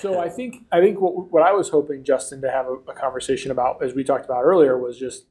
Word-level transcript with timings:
So 0.00 0.18
I 0.20 0.28
think 0.28 0.64
I 0.72 0.80
think 0.80 1.00
what, 1.00 1.32
what 1.32 1.42
I 1.42 1.52
was 1.52 1.70
hoping 1.70 2.04
Justin 2.04 2.40
to 2.42 2.50
have 2.50 2.66
a, 2.66 2.74
a 2.90 2.94
conversation 2.94 3.50
about, 3.50 3.82
as 3.82 3.94
we 3.94 4.04
talked 4.04 4.24
about 4.24 4.42
earlier, 4.44 4.78
was 4.78 4.98
just 4.98 5.26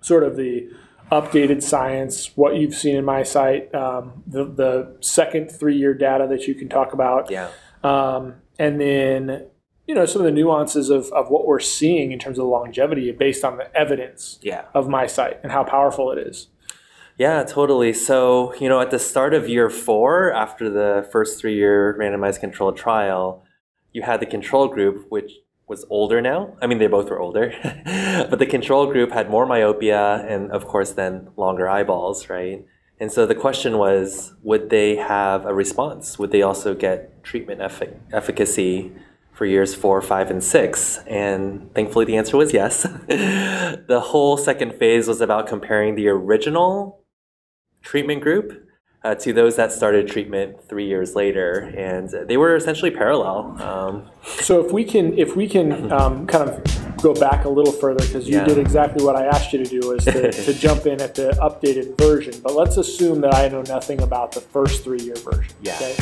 sort 0.00 0.22
of 0.24 0.36
the 0.36 0.68
updated 1.10 1.62
science, 1.62 2.36
what 2.36 2.56
you've 2.56 2.74
seen 2.74 2.96
in 2.96 3.04
MiSight, 3.04 3.74
um, 3.74 4.22
the 4.26 4.44
the 4.44 4.96
second 5.00 5.50
three 5.50 5.76
year 5.76 5.94
data 5.94 6.26
that 6.28 6.46
you 6.48 6.54
can 6.54 6.68
talk 6.68 6.92
about, 6.92 7.30
Yeah. 7.30 7.50
um, 7.84 8.34
and 8.58 8.80
then 8.80 9.46
you 9.86 9.94
know 9.94 10.06
some 10.06 10.22
of 10.22 10.26
the 10.26 10.32
nuances 10.32 10.88
of, 10.90 11.12
of 11.12 11.28
what 11.28 11.46
we're 11.46 11.60
seeing 11.60 12.12
in 12.12 12.18
terms 12.18 12.38
of 12.38 12.46
longevity 12.46 13.10
based 13.12 13.44
on 13.44 13.58
the 13.58 13.74
evidence 13.76 14.38
Yeah. 14.42 14.64
of 14.74 14.86
MiSight 14.86 15.38
and 15.42 15.52
how 15.52 15.64
powerful 15.64 16.10
it 16.12 16.18
is. 16.18 16.48
Yeah, 17.18 17.44
totally. 17.44 17.92
So, 17.92 18.54
you 18.54 18.70
know, 18.70 18.80
at 18.80 18.90
the 18.90 18.98
start 18.98 19.34
of 19.34 19.46
year 19.48 19.68
four, 19.68 20.32
after 20.32 20.70
the 20.70 21.06
first 21.12 21.38
three 21.38 21.54
year 21.54 21.94
randomized 22.00 22.40
controlled 22.40 22.76
trial, 22.78 23.44
you 23.92 24.02
had 24.02 24.20
the 24.20 24.26
control 24.26 24.68
group, 24.68 25.06
which 25.10 25.32
was 25.68 25.84
older 25.88 26.20
now. 26.20 26.56
I 26.60 26.66
mean, 26.66 26.78
they 26.78 26.86
both 26.86 27.08
were 27.08 27.20
older, 27.20 27.54
but 28.30 28.38
the 28.38 28.46
control 28.46 28.86
group 28.86 29.12
had 29.12 29.30
more 29.30 29.46
myopia 29.46 30.26
and, 30.28 30.50
of 30.50 30.66
course, 30.66 30.92
then 30.92 31.30
longer 31.36 31.68
eyeballs, 31.68 32.28
right? 32.28 32.64
And 33.00 33.10
so 33.10 33.26
the 33.26 33.34
question 33.34 33.78
was 33.78 34.34
would 34.42 34.70
they 34.70 34.96
have 34.96 35.44
a 35.44 35.54
response? 35.54 36.18
Would 36.18 36.30
they 36.30 36.42
also 36.42 36.74
get 36.74 37.24
treatment 37.24 37.60
effic- 37.60 37.98
efficacy 38.12 38.92
for 39.32 39.46
years 39.46 39.74
four, 39.74 40.00
five, 40.02 40.30
and 40.30 40.42
six? 40.42 40.98
And 41.06 41.72
thankfully, 41.74 42.04
the 42.04 42.16
answer 42.16 42.36
was 42.36 42.52
yes. 42.52 42.82
the 43.08 44.02
whole 44.04 44.36
second 44.36 44.74
phase 44.74 45.08
was 45.08 45.20
about 45.20 45.46
comparing 45.48 45.94
the 45.96 46.08
original 46.08 47.00
treatment 47.82 48.22
group 48.22 48.68
uh, 49.04 49.14
to 49.16 49.32
those 49.32 49.56
that 49.56 49.72
started 49.72 50.06
treatment 50.08 50.56
three 50.68 50.86
years 50.86 51.14
later, 51.14 51.72
and 51.76 52.08
they 52.28 52.36
were 52.36 52.54
essentially 52.54 52.90
parallel. 52.90 53.60
Um, 53.60 54.08
So 54.40 54.64
if 54.64 54.72
we 54.72 54.84
can 54.84 55.18
if 55.18 55.34
we 55.36 55.48
can 55.48 55.90
um, 55.92 56.26
kind 56.26 56.48
of 56.48 57.02
go 57.02 57.12
back 57.14 57.44
a 57.44 57.48
little 57.48 57.72
further 57.72 58.04
because 58.06 58.28
you 58.28 58.36
Yeah. 58.36 58.44
did 58.44 58.58
exactly 58.58 59.04
what 59.04 59.16
I 59.16 59.26
asked 59.26 59.52
you 59.52 59.64
to 59.64 59.80
do 59.80 59.90
is 59.92 60.04
to, 60.04 60.30
to 60.46 60.54
jump 60.54 60.86
in 60.86 61.00
at 61.00 61.16
the 61.16 61.30
updated 61.42 61.98
version. 61.98 62.40
But 62.42 62.54
let's 62.54 62.76
assume 62.76 63.20
that 63.22 63.34
I 63.34 63.48
know 63.48 63.62
nothing 63.62 64.00
about 64.02 64.30
the 64.32 64.40
first 64.40 64.84
three 64.84 65.00
year 65.00 65.16
version. 65.16 65.52
Yeah. 65.62 65.74
Okay. 65.74 65.96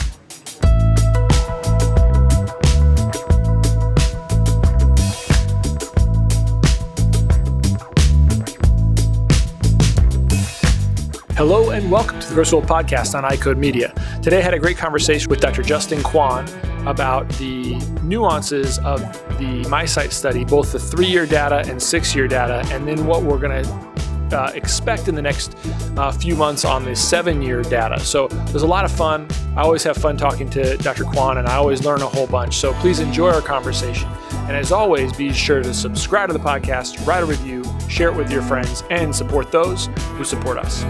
Hello 11.40 11.70
and 11.70 11.90
welcome 11.90 12.20
to 12.20 12.28
the 12.28 12.34
World 12.34 12.66
Podcast 12.66 13.14
on 13.14 13.24
iCode 13.24 13.56
Media. 13.56 13.94
Today 14.20 14.40
I 14.40 14.42
had 14.42 14.52
a 14.52 14.58
great 14.58 14.76
conversation 14.76 15.30
with 15.30 15.40
Dr. 15.40 15.62
Justin 15.62 16.02
Kwan 16.02 16.46
about 16.86 17.26
the 17.38 17.76
nuances 18.02 18.78
of 18.80 19.00
the 19.38 19.64
MiSight 19.64 20.12
study, 20.12 20.44
both 20.44 20.70
the 20.72 20.78
three-year 20.78 21.24
data 21.24 21.64
and 21.66 21.82
six-year 21.82 22.28
data, 22.28 22.62
and 22.74 22.86
then 22.86 23.06
what 23.06 23.22
we're 23.22 23.38
going 23.38 23.64
to 23.64 24.38
uh, 24.38 24.52
expect 24.54 25.08
in 25.08 25.14
the 25.14 25.22
next 25.22 25.56
uh, 25.96 26.12
few 26.12 26.36
months 26.36 26.66
on 26.66 26.84
the 26.84 26.94
seven-year 26.94 27.62
data. 27.62 27.98
So 28.00 28.28
there's 28.28 28.62
a 28.62 28.66
lot 28.66 28.84
of 28.84 28.92
fun. 28.92 29.26
I 29.56 29.62
always 29.62 29.82
have 29.84 29.96
fun 29.96 30.18
talking 30.18 30.50
to 30.50 30.76
Dr. 30.76 31.04
Kwan, 31.04 31.38
and 31.38 31.48
I 31.48 31.54
always 31.54 31.86
learn 31.86 32.02
a 32.02 32.06
whole 32.06 32.26
bunch. 32.26 32.56
So 32.58 32.74
please 32.74 33.00
enjoy 33.00 33.30
our 33.30 33.40
conversation. 33.40 34.10
And 34.42 34.58
as 34.58 34.72
always, 34.72 35.10
be 35.14 35.32
sure 35.32 35.62
to 35.62 35.72
subscribe 35.72 36.28
to 36.28 36.34
the 36.34 36.38
podcast, 36.38 37.06
write 37.06 37.22
a 37.22 37.26
review, 37.26 37.62
share 37.90 38.08
it 38.08 38.14
with 38.14 38.30
your 38.30 38.42
friends, 38.42 38.84
and 38.90 39.14
support 39.14 39.50
those 39.50 39.88
who 40.16 40.24
support 40.24 40.58
us. 40.58 40.82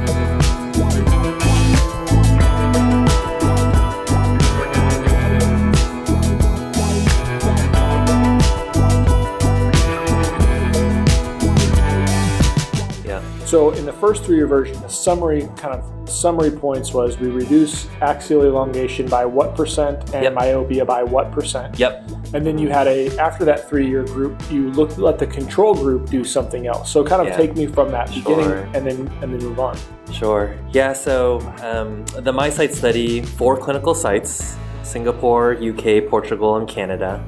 yeah, 13.05 13.23
So 13.47 13.70
in 13.70 13.87
the 13.87 13.92
first 13.98 14.25
three-year 14.25 14.47
version, 14.47 14.80
the 14.83 14.89
summary 14.89 15.48
kind 15.57 15.74
of 15.74 15.99
summary 16.11 16.51
points 16.51 16.93
was 16.93 17.19
we 17.19 17.29
reduce 17.29 17.87
axial 18.01 18.43
elongation 18.45 19.07
by 19.09 19.25
what 19.25 19.55
percent 19.55 19.98
and 20.15 20.25
Yep. 20.25 20.35
myopia 20.35 20.85
by 20.85 21.03
what 21.03 21.31
percent. 21.33 21.79
yep, 21.79 22.03
And 22.35 22.45
then 22.47 22.59
you 22.59 22.69
had 22.69 22.87
a 22.87 23.17
after 23.19 23.45
that 23.45 23.69
three-year 23.69 24.05
group, 24.05 24.41
you 24.51 24.71
looked 24.73 24.98
let 24.98 25.19
the 25.19 25.27
control 25.27 25.75
group 25.75 26.09
do 26.11 26.25
something 26.25 26.67
else. 26.67 26.91
So 26.91 27.03
kind 27.05 27.23
of 27.23 27.29
Yeah. 27.29 27.37
take 27.37 27.57
me 27.57 27.67
from 27.67 27.91
that 27.93 28.09
beginning 28.13 28.51
and 28.75 28.87
then 28.87 29.11
and 29.23 29.33
then 29.33 29.39
move 29.48 29.59
on. 29.61 29.77
sure. 30.13 30.57
Yeah, 30.73 30.93
so 30.93 31.39
um, 31.63 32.05
the 32.27 32.33
MiSight 32.33 32.73
study, 32.73 33.23
four 33.23 33.57
clinical 33.57 33.95
sites 33.95 34.57
Singapore, 34.83 35.55
UK, 35.55 36.01
Portugal, 36.01 36.57
and 36.57 36.67
Canada. 36.69 37.23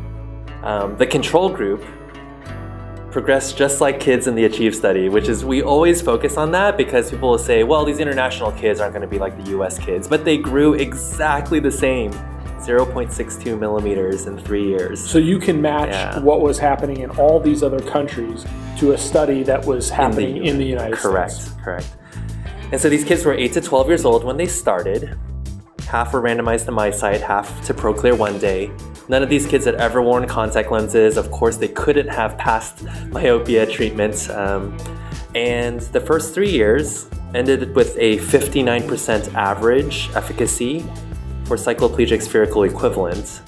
Um, 0.64 0.96
the 0.96 1.06
control 1.06 1.48
group 1.48 1.82
progressed 3.12 3.56
just 3.56 3.80
like 3.80 4.00
kids 4.00 4.26
in 4.26 4.34
the 4.34 4.44
Achieve 4.46 4.74
study, 4.74 5.08
which 5.08 5.28
is 5.28 5.44
we 5.44 5.62
always 5.62 6.00
focus 6.00 6.36
on 6.36 6.50
that 6.52 6.76
because 6.76 7.10
people 7.10 7.28
will 7.30 7.38
say, 7.38 7.62
well, 7.62 7.84
these 7.84 8.00
international 8.00 8.50
kids 8.52 8.80
aren't 8.80 8.94
going 8.94 9.02
to 9.02 9.06
be 9.08 9.18
like 9.18 9.36
the 9.44 9.50
US 9.58 9.78
kids, 9.78 10.08
but 10.08 10.24
they 10.24 10.38
grew 10.38 10.74
exactly 10.74 11.60
the 11.60 11.70
same 11.70 12.10
0.62 12.58 13.58
millimeters 13.58 14.26
in 14.26 14.38
three 14.38 14.66
years. 14.66 15.04
So 15.04 15.18
you 15.18 15.38
can 15.38 15.60
match 15.60 15.90
Yeah. 15.90 16.20
what 16.20 16.40
was 16.40 16.58
happening 16.58 16.98
in 17.00 17.10
all 17.10 17.38
these 17.40 17.62
other 17.62 17.80
countries 17.80 18.46
to 18.78 18.92
a 18.92 18.98
study 18.98 19.42
that 19.42 19.64
was 19.64 19.90
happening 19.90 20.44
in 20.46 20.58
the, 20.58 20.64
United 20.64 20.96
correct, 20.96 21.32
States. 21.32 21.52
Correct, 21.62 21.86
correct, 21.92 22.72
And 22.72 22.80
so 22.80 22.88
these 22.88 23.04
kids 23.04 23.24
were 23.24 23.34
8 23.34 23.52
to 23.54 23.60
12 23.60 23.88
years 23.88 24.04
old 24.04 24.24
when 24.24 24.36
they 24.36 24.46
started. 24.46 25.18
Half 25.92 26.14
were 26.14 26.22
randomized 26.22 26.64
to 26.64 26.72
MiSight, 26.72 27.20
half 27.20 27.62
to 27.66 27.74
ProClear 27.74 28.16
one 28.16 28.38
day. 28.38 28.70
None 29.10 29.22
of 29.22 29.28
these 29.28 29.46
kids 29.46 29.66
had 29.66 29.74
ever 29.74 30.00
worn 30.00 30.26
contact 30.26 30.72
lenses. 30.72 31.18
Of 31.18 31.30
course, 31.30 31.58
they 31.58 31.68
couldn't 31.68 32.08
have 32.08 32.38
passed 32.38 32.82
myopia 33.10 33.66
treatment. 33.66 34.30
Um, 34.30 34.74
and 35.34 35.80
the 35.80 36.00
first 36.00 36.32
three 36.32 36.50
years 36.50 37.10
ended 37.34 37.74
with 37.76 37.94
a 37.98 38.16
59% 38.20 39.34
average 39.34 40.08
efficacy 40.14 40.80
for 41.44 41.58
cycloplegic 41.58 42.22
spherical 42.22 42.62
equivalent. 42.62 43.42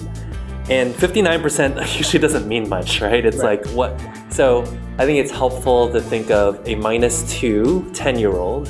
And 0.69 0.93
59% 0.93 1.97
usually 1.97 2.21
doesn't 2.21 2.47
mean 2.47 2.69
much, 2.69 3.01
right? 3.01 3.25
It's 3.25 3.37
Right. 3.37 3.65
like 3.65 3.75
what? 3.75 3.99
So 4.29 4.61
I 4.99 5.05
think 5.07 5.17
it's 5.17 5.31
helpful 5.31 5.91
to 5.91 5.99
think 5.99 6.29
of 6.29 6.61
a 6.67 6.75
minus 6.75 7.27
two 7.27 7.89
10 7.95 8.19
year 8.19 8.33
old, 8.33 8.67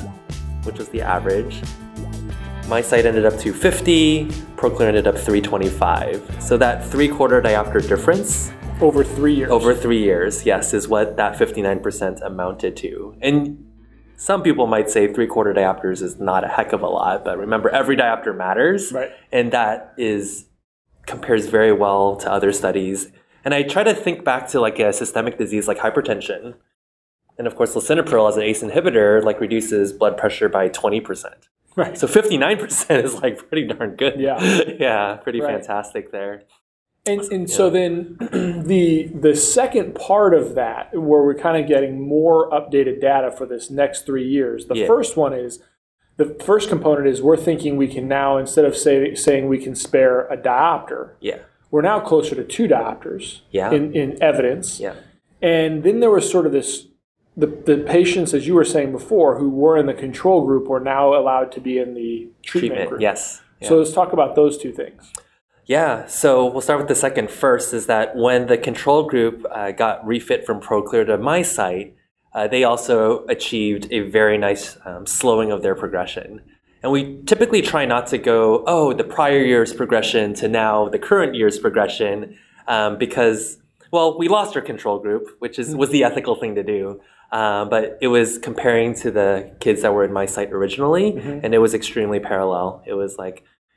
which 0.64 0.78
was 0.78 0.88
the 0.88 1.02
average. 1.02 1.60
MiSight 2.66 3.04
ended 3.04 3.24
up 3.24 3.38
250, 3.38 4.28
Proclear 4.56 4.88
ended 4.88 5.06
up 5.06 5.14
325. 5.16 6.38
So 6.40 6.56
that 6.56 6.84
three 6.84 7.06
quarter 7.06 7.40
diopter 7.40 7.86
difference 7.86 8.50
Over 8.80 9.04
three 9.04 9.34
years. 9.34 9.52
over 9.52 9.72
three 9.72 10.02
years, 10.02 10.44
yes, 10.44 10.74
is 10.74 10.88
what 10.88 11.16
that 11.16 11.38
59% 11.38 12.26
amounted 12.26 12.76
to. 12.78 13.14
And 13.22 13.64
some 14.16 14.42
people 14.42 14.66
might 14.66 14.90
say 14.90 15.12
three 15.12 15.28
quarter 15.28 15.54
diopters 15.54 16.02
is 16.02 16.18
not 16.18 16.42
a 16.42 16.48
heck 16.48 16.72
of 16.72 16.82
a 16.82 16.88
lot, 16.88 17.24
but 17.24 17.38
remember, 17.38 17.68
every 17.68 17.96
diopter 17.96 18.36
matters. 18.36 18.90
Right. 18.90 19.10
And 19.30 19.52
that 19.52 19.94
is 19.96 20.46
compares 21.06 21.46
very 21.46 21.72
well 21.72 22.16
to 22.16 22.32
other 22.32 22.52
studies. 22.52 23.12
And 23.44 23.54
I 23.54 23.62
try 23.62 23.84
to 23.84 23.94
think 23.94 24.24
back 24.24 24.48
to 24.48 24.60
like 24.60 24.80
a 24.80 24.92
systemic 24.92 25.38
disease 25.38 25.68
like 25.68 25.78
hypertension. 25.78 26.54
And 27.38 27.46
of 27.46 27.54
course, 27.54 27.76
lisinopril 27.76 28.28
as 28.28 28.36
an 28.36 28.42
ACE 28.42 28.64
inhibitor 28.64 29.22
like 29.22 29.40
reduces 29.40 29.92
blood 29.92 30.16
pressure 30.16 30.48
by 30.48 30.68
20%. 30.68 31.32
Right. 31.76 31.96
So 31.98 32.06
59% 32.06 33.04
is 33.04 33.14
like 33.22 33.48
pretty 33.50 33.68
darn 33.68 33.96
good. 33.96 34.18
Yeah. 34.18 34.42
yeah, 34.80 35.16
pretty 35.16 35.40
Right. 35.40 35.52
fantastic 35.58 36.10
there. 36.10 36.42
And, 37.04 37.20
and 37.30 37.48
so 37.50 37.70
then 37.70 38.16
the 38.66 39.08
the 39.14 39.36
second 39.36 39.94
part 39.94 40.34
of 40.34 40.54
that, 40.56 40.90
where 40.92 41.22
we're 41.22 41.34
kind 41.34 41.62
of 41.62 41.68
getting 41.68 42.00
more 42.08 42.50
updated 42.50 43.00
data 43.00 43.30
for 43.30 43.46
this 43.46 43.70
next 43.70 44.06
three 44.06 44.26
years. 44.26 44.66
The 44.66 44.74
Yeah. 44.78 44.86
first 44.88 45.16
one 45.16 45.32
is 45.32 45.62
the 46.16 46.34
first 46.42 46.68
component 46.68 47.06
is 47.06 47.22
we're 47.22 47.36
thinking 47.36 47.76
we 47.76 47.86
can 47.88 48.08
now 48.08 48.38
instead 48.38 48.64
of 48.64 48.76
say, 48.76 49.14
saying 49.14 49.46
we 49.48 49.58
can 49.58 49.74
spare 49.76 50.26
a 50.28 50.36
diopter, 50.36 51.10
Yeah. 51.20 51.38
we're 51.70 51.82
now 51.82 52.00
closer 52.00 52.34
to 52.34 52.42
two 52.42 52.66
diopters 52.66 53.42
Yeah. 53.50 53.70
in, 53.70 53.94
in 53.94 54.20
evidence. 54.22 54.80
Yeah. 54.80 54.94
And 55.42 55.84
then 55.84 56.00
there 56.00 56.10
was 56.10 56.28
sort 56.28 56.46
of 56.46 56.52
this 56.52 56.86
the, 57.36 57.46
the 57.46 57.84
patients, 57.86 58.32
as 58.32 58.46
you 58.46 58.54
were 58.54 58.64
saying 58.64 58.92
before, 58.92 59.38
who 59.38 59.50
were 59.50 59.76
in 59.76 59.86
the 59.86 59.94
control 59.94 60.46
group 60.46 60.68
were 60.68 60.80
now 60.80 61.14
allowed 61.14 61.52
to 61.52 61.60
be 61.60 61.78
in 61.78 61.94
the 61.94 62.28
treatment, 62.42 62.44
Treatment. 62.44 62.88
group. 62.88 63.00
Yes. 63.00 63.42
Yeah. 63.60 63.68
So 63.68 63.78
let's 63.78 63.92
talk 63.92 64.12
about 64.12 64.34
those 64.36 64.56
two 64.56 64.72
things. 64.72 65.12
Yeah, 65.66 66.06
so 66.06 66.46
we'll 66.46 66.60
start 66.60 66.78
with 66.78 66.88
the 66.88 66.94
second 66.94 67.28
first 67.28 67.74
is 67.74 67.86
that 67.86 68.14
when 68.14 68.46
the 68.46 68.56
control 68.56 69.02
group 69.02 69.44
uh, 69.50 69.72
got 69.72 70.06
refit 70.06 70.46
from 70.46 70.60
Proclear 70.60 71.04
to 71.04 71.18
MiSight, 71.18 71.92
uh, 72.34 72.46
they 72.46 72.62
also 72.62 73.24
achieved 73.26 73.88
a 73.90 74.00
very 74.00 74.38
nice 74.38 74.78
um, 74.84 75.06
slowing 75.06 75.50
of 75.50 75.62
their 75.62 75.74
progression. 75.74 76.40
And 76.82 76.92
we 76.92 77.20
typically 77.24 77.62
try 77.62 77.84
not 77.84 78.06
to 78.08 78.18
go, 78.18 78.62
oh, 78.66 78.92
the 78.92 79.02
prior 79.02 79.42
year's 79.42 79.74
progression 79.74 80.34
to 80.34 80.46
now 80.46 80.88
the 80.88 81.00
current 81.00 81.34
year's 81.34 81.58
progression, 81.58 82.38
um, 82.68 82.96
because, 82.96 83.58
well, 83.90 84.16
we 84.16 84.28
lost 84.28 84.54
our 84.54 84.62
control 84.62 85.00
group, 85.00 85.26
which 85.40 85.58
is 85.58 85.74
was 85.74 85.90
the 85.90 86.04
ethical 86.04 86.36
thing 86.36 86.54
to 86.54 86.62
do. 86.62 87.00
Uh, 87.36 87.64
but 87.74 87.98
it 88.00 88.08
was 88.18 88.28
comparing 88.48 88.94
to 89.02 89.08
the 89.10 89.28
kids 89.64 89.78
that 89.82 89.92
were 89.96 90.04
in 90.08 90.10
MiSight 90.20 90.50
originally, 90.58 91.08
and 91.44 91.50
it 91.56 91.60
was 91.66 91.72
extremely 91.80 92.20
parallel. 92.32 92.66
It 92.86 92.94
was 93.02 93.12
like 93.24 93.36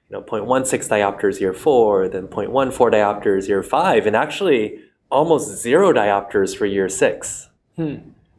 you 0.09 0.13
know 0.15 0.21
0.16 0.23 0.88
diopters 0.95 1.35
year 1.44 1.53
four, 1.65 2.07
then 2.07 2.25
0.14 2.27 2.71
diopters 2.97 3.44
year 3.51 3.61
five, 3.61 4.01
and 4.07 4.15
actually 4.25 4.61
almost 5.11 5.45
zero 5.67 5.91
diopters 6.01 6.56
for 6.57 6.65
year 6.77 6.88
six. 6.88 7.50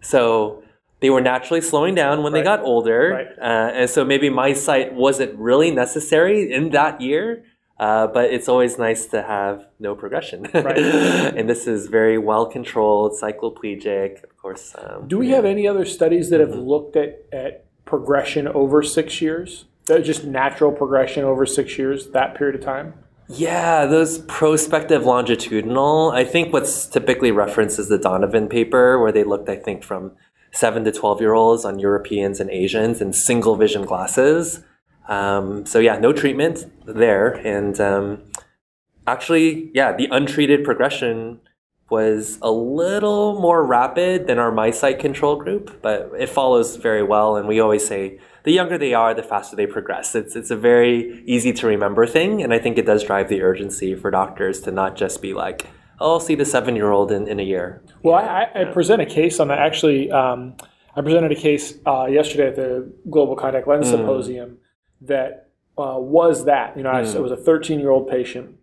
So 0.00 0.62
they 1.00 1.10
were 1.10 1.20
naturally 1.32 1.60
slowing 1.60 1.94
down 1.94 2.22
when 2.22 2.32
they 2.32 2.42
got 2.52 2.60
older, 2.72 3.02
Right. 3.18 3.38
uh, 3.50 3.78
and 3.80 3.90
so 3.94 4.04
maybe 4.12 4.28
MiSight 4.30 4.88
wasn't 4.94 5.32
really 5.48 5.70
necessary 5.70 6.50
in 6.58 6.70
that 6.70 7.00
year. 7.08 7.44
Uh, 7.80 8.06
but 8.06 8.30
it's 8.30 8.46
always 8.46 8.76
nice 8.78 9.06
to 9.06 9.22
have 9.22 9.64
no 9.78 9.94
progression. 9.94 10.46
Right. 10.52 10.76
and 11.38 11.48
this 11.48 11.66
is 11.66 11.86
very 11.86 12.18
well 12.18 12.44
controlled, 12.44 13.12
cycloplegic, 13.20 14.22
of 14.22 14.36
course. 14.36 14.74
Um, 14.78 15.08
Do 15.08 15.16
we 15.16 15.30
have 15.30 15.46
any 15.46 15.66
other 15.66 15.86
studies 15.86 16.28
that 16.28 16.40
Mm-hmm. 16.42 16.52
have 16.52 16.60
looked 16.60 16.96
at, 16.96 17.24
at 17.32 17.64
progression 17.86 18.46
over 18.48 18.82
six 18.82 19.22
years? 19.22 19.64
That 19.86 20.04
just 20.04 20.24
natural 20.24 20.72
progression 20.72 21.24
over 21.24 21.46
six 21.46 21.78
years, 21.78 22.08
that 22.08 22.34
period 22.36 22.56
of 22.56 22.62
time? 22.62 22.92
Yeah, 23.28 23.86
those 23.86 24.18
prospective 24.18 25.06
longitudinal. 25.06 26.10
I 26.10 26.24
think 26.24 26.52
what's 26.52 26.86
typically 26.86 27.30
referenced 27.30 27.78
is 27.78 27.88
the 27.88 27.96
Donovan 27.98 28.48
paper, 28.48 28.98
where 29.00 29.12
they 29.12 29.24
looked, 29.24 29.48
I 29.48 29.56
think, 29.56 29.84
from 29.84 30.12
seven 30.52 30.84
to 30.84 30.92
12 30.92 31.20
year 31.22 31.32
olds 31.32 31.64
on 31.64 31.78
Europeans 31.78 32.40
and 32.40 32.50
Asians 32.50 33.00
in 33.00 33.14
single 33.14 33.56
vision 33.56 33.86
glasses. 33.86 34.62
Um, 35.08 35.66
so, 35.66 35.78
yeah, 35.78 35.98
no 35.98 36.12
treatment 36.12 36.64
there. 36.86 37.32
And 37.32 37.80
um, 37.80 38.22
actually, 39.06 39.70
yeah, 39.74 39.96
the 39.96 40.08
untreated 40.10 40.64
progression 40.64 41.40
was 41.90 42.38
a 42.40 42.50
little 42.50 43.40
more 43.40 43.64
rapid 43.64 44.28
than 44.28 44.38
our 44.38 44.52
MiSight 44.52 45.00
control 45.00 45.34
group, 45.36 45.82
but 45.82 46.10
it 46.16 46.28
follows 46.28 46.76
very 46.76 47.02
well. 47.02 47.36
And 47.36 47.48
we 47.48 47.58
always 47.58 47.84
say 47.84 48.20
the 48.44 48.52
younger 48.52 48.78
they 48.78 48.94
are, 48.94 49.12
the 49.12 49.24
faster 49.24 49.56
they 49.56 49.66
progress. 49.66 50.14
It's, 50.14 50.36
it's 50.36 50.52
a 50.52 50.56
very 50.56 51.22
easy 51.26 51.52
to 51.54 51.66
remember 51.66 52.06
thing. 52.06 52.42
And 52.42 52.54
I 52.54 52.60
think 52.60 52.78
it 52.78 52.86
does 52.86 53.02
drive 53.02 53.28
the 53.28 53.42
urgency 53.42 53.96
for 53.96 54.10
doctors 54.12 54.60
to 54.60 54.70
not 54.70 54.94
just 54.94 55.20
be 55.20 55.34
like, 55.34 55.66
oh, 55.98 56.12
I'll 56.12 56.20
see 56.20 56.36
the 56.36 56.44
seven 56.44 56.76
year 56.76 56.92
old 56.92 57.10
in, 57.10 57.26
in 57.26 57.40
a 57.40 57.42
year. 57.42 57.82
Well, 58.04 58.14
I, 58.14 58.48
I 58.54 58.60
I 58.62 58.64
present 58.72 59.02
a 59.02 59.06
case 59.06 59.40
on 59.40 59.48
that. 59.48 59.58
Actually, 59.58 60.12
um, 60.12 60.54
I 60.94 61.02
presented 61.02 61.32
a 61.32 61.34
case 61.34 61.74
uh, 61.86 62.06
yesterday 62.06 62.46
at 62.46 62.56
the 62.56 62.90
Global 63.10 63.34
Contact 63.34 63.66
Lens 63.66 63.88
Mm. 63.88 63.90
Symposium 63.90 64.58
that 65.02 65.48
uh, 65.78 65.96
was 65.98 66.44
that. 66.44 66.76
You 66.76 66.82
know, 66.82 66.90
I, 66.90 67.02
Mm. 67.02 67.14
it 67.14 67.22
was 67.22 67.32
a 67.32 67.36
13 67.36 67.80
year 67.80 67.90
old 67.90 68.08
patient. 68.08 68.56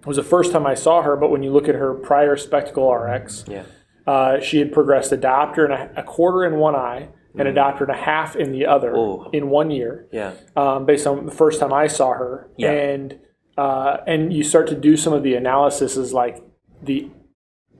It 0.00 0.06
was 0.06 0.16
the 0.16 0.22
first 0.22 0.52
time 0.52 0.66
I 0.66 0.74
saw 0.74 1.02
her, 1.02 1.16
but 1.16 1.30
when 1.30 1.42
you 1.42 1.50
look 1.52 1.68
at 1.68 1.74
her 1.74 1.92
prior 1.94 2.36
spectacle 2.36 2.90
RX, 2.92 3.44
Yeah. 3.48 3.64
uh, 4.06 4.40
she 4.40 4.58
had 4.58 4.72
progressed 4.72 5.12
a 5.12 5.16
diopter 5.16 5.64
and 5.64 5.72
a, 5.72 5.90
a 6.00 6.02
quarter 6.02 6.44
in 6.44 6.58
one 6.58 6.74
eye 6.76 7.08
and 7.38 7.46
a 7.48 7.52
diopter 7.52 7.82
and 7.82 7.90
a 7.90 7.96
half 7.96 8.34
in 8.36 8.52
the 8.52 8.64
other 8.66 8.92
Mm. 8.92 8.96
Ooh. 9.26 9.30
in 9.32 9.50
one 9.50 9.70
year. 9.70 10.06
Yeah. 10.12 10.32
um, 10.56 10.86
based 10.86 11.06
on 11.06 11.26
the 11.26 11.32
first 11.32 11.60
time 11.60 11.72
I 11.72 11.86
saw 11.88 12.12
her. 12.12 12.48
Yeah. 12.56 12.70
And 12.70 13.18
uh, 13.58 13.98
and 14.06 14.32
you 14.32 14.42
start 14.44 14.66
to 14.68 14.74
do 14.74 14.96
some 14.98 15.12
of 15.14 15.22
the 15.22 15.34
analysis 15.34 15.96
is 15.96 16.12
like 16.12 16.42
the 16.82 17.08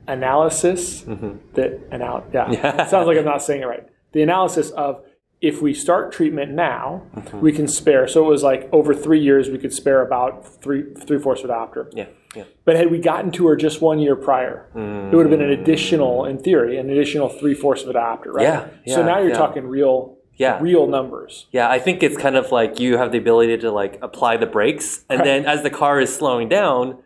analysis 0.09 1.03
that 1.03 1.81
anal- 1.93 2.25
yeah, 2.33 2.51
it 2.83 2.89
sounds 2.89 3.07
like 3.07 3.19
I'm 3.19 3.25
not 3.25 3.43
saying 3.43 3.63
it 3.63 3.67
right. 3.67 3.87
The 4.13 4.23
analysis 4.23 4.71
of 4.71 5.03
if 5.41 5.61
we 5.61 5.75
start 5.75 6.13
treatment 6.13 6.53
now, 6.53 7.03
we 7.35 7.53
can 7.53 7.69
spare. 7.69 8.09
So 8.09 8.25
it 8.25 8.29
was 8.29 8.43
like 8.43 8.69
over 8.73 8.95
three 8.95 9.21
years, 9.21 9.49
we 9.51 9.59
could 9.59 9.73
spare 9.73 10.03
about 10.03 10.47
three 10.63 10.95
three 10.95 11.19
fourths 11.19 11.45
of 11.45 11.51
a 11.51 11.53
diopter. 11.53 11.89
Yeah. 11.93 12.07
Yeah. 12.35 12.45
But 12.65 12.77
had 12.77 12.91
we 12.91 12.99
gotten 12.99 13.31
to 13.33 13.47
her 13.47 13.57
just 13.57 13.81
one 13.81 13.99
year 13.99 14.15
prior, 14.15 14.69
it 14.75 15.15
would 15.15 15.25
have 15.25 15.31
been 15.31 15.49
an 15.49 15.57
mm. 15.57 15.63
additional, 15.63 16.27
in 16.27 16.39
theory, 16.39 16.77
an 16.77 16.91
additional 16.91 17.31
three 17.31 17.55
fourths 17.55 17.83
of 17.83 17.89
a 17.89 17.95
diopter, 17.95 18.27
right? 18.27 18.43
Yeah, 18.85 18.95
so 18.95 19.03
now 19.03 19.19
you're 19.21 19.31
yeah. 19.31 19.39
talking 19.39 19.67
real, 19.67 20.19
Yeah. 20.35 20.59
real 20.61 20.87
numbers. 20.87 21.47
Yeah, 21.51 21.71
I 21.71 21.79
think 21.79 22.03
it's 22.03 22.19
kind 22.19 22.37
of 22.37 22.53
like 22.53 22.79
you 22.79 22.99
have 22.99 23.11
the 23.11 23.17
ability 23.17 23.57
to 23.59 23.71
like 23.71 23.99
apply 24.03 24.37
the 24.37 24.47
brakes, 24.47 25.05
and 25.09 25.25
then 25.25 25.47
as 25.47 25.63
the 25.63 25.71
car 25.71 25.99
is 25.99 26.15
slowing 26.15 26.51
down, 26.51 26.99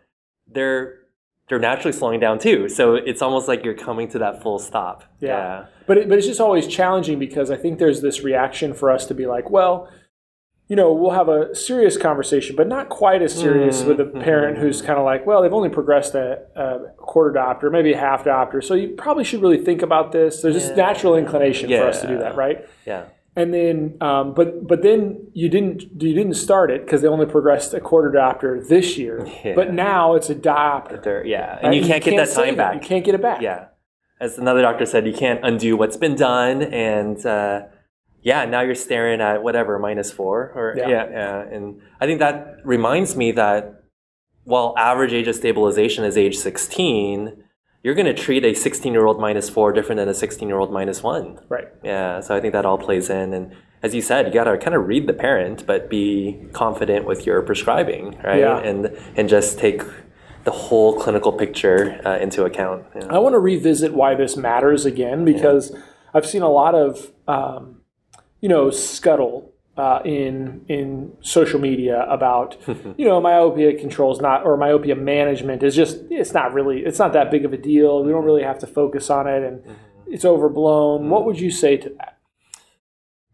they're 0.47 1.00
they're 1.51 1.59
naturally 1.59 1.91
slowing 1.91 2.21
down 2.21 2.39
too. 2.39 2.69
So 2.69 2.95
it's 2.95 3.21
almost 3.21 3.49
like 3.49 3.65
you're 3.65 3.73
coming 3.73 4.07
to 4.11 4.19
that 4.19 4.41
full 4.41 4.57
stop. 4.57 5.03
Yeah. 5.19 5.65
But 5.85 5.97
it, 5.97 6.07
but 6.07 6.17
it's 6.17 6.25
just 6.25 6.39
always 6.39 6.65
challenging 6.65 7.19
because 7.19 7.51
I 7.51 7.57
think 7.57 7.77
there's 7.77 7.99
this 7.99 8.21
reaction 8.23 8.73
for 8.73 8.89
us 8.89 9.05
to 9.07 9.13
be 9.13 9.27
like, 9.27 9.49
well, 9.49 9.89
you 10.69 10.77
know, 10.77 10.93
we'll 10.93 11.11
have 11.11 11.27
a 11.27 11.53
serious 11.53 11.97
conversation, 11.97 12.55
but 12.55 12.69
not 12.69 12.87
quite 12.87 13.21
as 13.21 13.33
serious 13.37 13.81
mm, 13.81 13.87
with 13.87 13.99
a 13.99 14.05
mm-hmm. 14.05 14.21
parent 14.21 14.59
who's 14.59 14.81
kind 14.81 14.97
of 14.97 15.03
like, 15.03 15.25
well, 15.25 15.41
they've 15.41 15.51
only 15.51 15.67
progressed 15.67 16.15
a, 16.15 16.39
a 16.55 16.93
quarter 16.95 17.37
diopter, 17.37 17.69
maybe 17.69 17.91
a 17.91 17.97
half 17.97 18.23
diopter, 18.23 18.63
so 18.63 18.73
you 18.73 18.87
probably 18.95 19.25
should 19.25 19.41
really 19.41 19.61
think 19.61 19.81
about 19.81 20.13
this. 20.13 20.41
There's 20.41 20.55
this 20.55 20.77
natural 20.77 21.17
inclination 21.17 21.67
for 21.67 21.85
us 21.85 21.99
to 21.99 22.07
do 22.07 22.17
that, 22.19 22.37
right? 22.37 22.65
Yeah. 22.85 23.07
And 23.35 23.53
then, 23.53 23.97
um, 24.01 24.33
but 24.33 24.67
but 24.67 24.81
then 24.81 25.27
you 25.33 25.47
didn't 25.47 25.83
you 26.01 26.13
didn't 26.13 26.33
start 26.33 26.69
it 26.69 26.85
because 26.85 27.01
they 27.01 27.07
only 27.07 27.25
progressed 27.25 27.73
a 27.73 27.79
quarter 27.79 28.11
diopter 28.11 28.67
this 28.67 28.97
year. 28.97 29.25
Yeah. 29.45 29.53
But 29.55 29.73
now 29.73 30.15
it's 30.15 30.29
a 30.29 30.35
diopter. 30.35 31.01
They're, 31.01 31.25
yeah. 31.25 31.57
And 31.61 31.69
right? 31.69 31.81
you 31.81 31.87
can't 31.87 32.03
get 32.03 32.17
that 32.17 32.27
save 32.27 32.45
time 32.45 32.53
it. 32.53 32.57
back. 32.57 32.73
You 32.75 32.81
can't 32.81 33.05
get 33.05 33.15
it 33.15 33.21
back. 33.21 33.41
Yeah. 33.41 33.67
As 34.19 34.37
another 34.37 34.61
doctor 34.61 34.85
said, 34.85 35.07
you 35.07 35.13
can't 35.13 35.39
undo 35.43 35.75
what's 35.77 35.97
been 35.97 36.15
done. 36.15 36.61
And 36.61 37.25
uh, 37.25 37.61
yeah, 38.21 38.45
now 38.45 38.61
you're 38.61 38.75
staring 38.75 39.19
at 39.21 39.41
whatever, 39.41 39.79
minus 39.79 40.11
four. 40.11 40.51
Or 40.53 40.75
Yeah. 40.77 40.89
yeah. 40.89 41.09
yeah, 41.09 41.39
And 41.55 41.81
I 41.99 42.05
think 42.05 42.19
that 42.19 42.57
reminds 42.63 43.15
me 43.15 43.31
that 43.31 43.83
while 44.43 44.75
average 44.77 45.13
age 45.13 45.27
of 45.27 45.35
stabilization 45.35 46.03
is 46.03 46.17
age 46.17 46.37
16, 46.37 47.43
you're 47.83 47.95
going 47.95 48.05
to 48.05 48.13
treat 48.13 48.45
a 48.45 48.53
16 48.53 48.93
year 48.93 49.05
old 49.05 49.19
minus 49.19 49.49
four 49.49 49.71
different 49.73 49.97
than 49.97 50.07
a 50.07 50.13
16 50.13 50.47
year 50.47 50.57
old 50.57 50.71
minus 50.71 51.01
one. 51.01 51.39
Right. 51.49 51.67
Yeah. 51.83 52.19
So 52.19 52.35
I 52.35 52.41
think 52.41 52.53
that 52.53 52.65
all 52.65 52.77
plays 52.77 53.09
in. 53.09 53.33
And 53.33 53.55
as 53.81 53.95
you 53.95 54.01
said, 54.01 54.27
you 54.27 54.33
got 54.33 54.43
to 54.43 54.57
kind 54.57 54.75
of 54.75 54.87
read 54.87 55.07
the 55.07 55.13
parent, 55.13 55.65
but 55.65 55.89
be 55.89 56.39
confident 56.53 57.05
with 57.05 57.25
your 57.25 57.41
prescribing, 57.41 58.19
right? 58.23 58.39
Yeah. 58.39 58.59
And, 58.59 58.95
and 59.15 59.27
just 59.27 59.57
take 59.57 59.81
the 60.43 60.51
whole 60.51 60.99
clinical 60.99 61.31
picture 61.31 62.01
uh, 62.05 62.17
into 62.17 62.43
account. 62.43 62.85
Yeah. 62.95 63.07
I 63.09 63.19
want 63.19 63.33
to 63.33 63.39
revisit 63.39 63.93
why 63.93 64.15
this 64.15 64.35
matters 64.35 64.85
again 64.85 65.23
because 65.23 65.75
I've 66.13 66.25
seen 66.25 66.41
a 66.41 66.49
lot 66.49 66.75
of 66.75 67.11
um, 67.27 67.81
you 68.41 68.49
know 68.49 68.69
scuttle 68.71 69.50
uh, 69.77 69.99
in 70.03 70.65
in 70.67 71.11
social 71.21 71.59
media 71.59 72.05
about 72.09 72.57
you 72.97 73.05
know 73.05 73.21
myopia 73.21 73.77
control 73.79 74.11
is 74.11 74.19
not 74.19 74.43
or 74.43 74.57
myopia 74.57 74.95
management 74.95 75.63
is 75.63 75.75
just 75.75 75.99
it's 76.09 76.33
not 76.33 76.53
really 76.53 76.79
it's 76.79 76.99
not 76.99 77.13
that 77.13 77.31
big 77.31 77.45
of 77.45 77.53
a 77.53 77.57
deal. 77.57 78.03
We 78.03 78.11
don't 78.11 78.25
really 78.25 78.43
have 78.43 78.59
to 78.59 78.67
focus 78.67 79.09
on 79.09 79.27
it 79.27 79.43
and 79.43 79.63
it's 80.07 80.25
overblown. 80.25 81.09
What 81.09 81.25
would 81.25 81.39
you 81.39 81.49
say 81.49 81.77
to 81.77 81.89
that? 81.97 82.17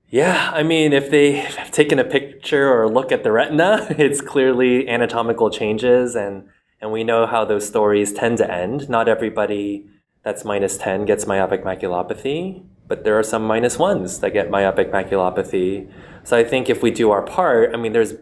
Yeah, 0.09 0.51
I 0.53 0.63
mean, 0.63 0.93
if 0.93 1.09
they 1.11 1.33
have 1.33 1.71
taken 1.71 1.99
a 1.99 2.05
picture 2.05 2.71
or 2.71 2.89
look 2.89 3.11
at 3.11 3.23
the 3.23 3.31
retina, 3.31 3.87
it's 3.97 4.21
clearly 4.21 4.87
anatomical 4.87 5.49
changes, 5.49 6.15
and 6.15 6.47
and 6.79 6.91
we 6.91 7.03
know 7.03 7.25
how 7.25 7.43
those 7.43 7.67
stories 7.67 8.13
tend 8.13 8.37
to 8.37 8.49
end. 8.49 8.87
Not 8.89 9.09
everybody 9.09 9.85
that's 10.23 10.45
minus 10.45 10.77
ten 10.77 11.05
gets 11.05 11.27
myopic 11.27 11.63
maculopathy, 11.65 12.63
but 12.87 13.03
there 13.03 13.19
are 13.19 13.23
some 13.23 13.43
minus 13.43 13.77
ones 13.77 14.19
that 14.19 14.31
get 14.31 14.49
myopic 14.49 14.93
maculopathy. 14.93 15.91
So 16.27 16.35
I 16.35 16.43
think 16.43 16.69
if 16.69 16.83
we 16.83 16.91
do 16.91 17.09
our 17.11 17.21
part, 17.21 17.73
I 17.73 17.77
mean, 17.77 17.93
there's 17.93 18.15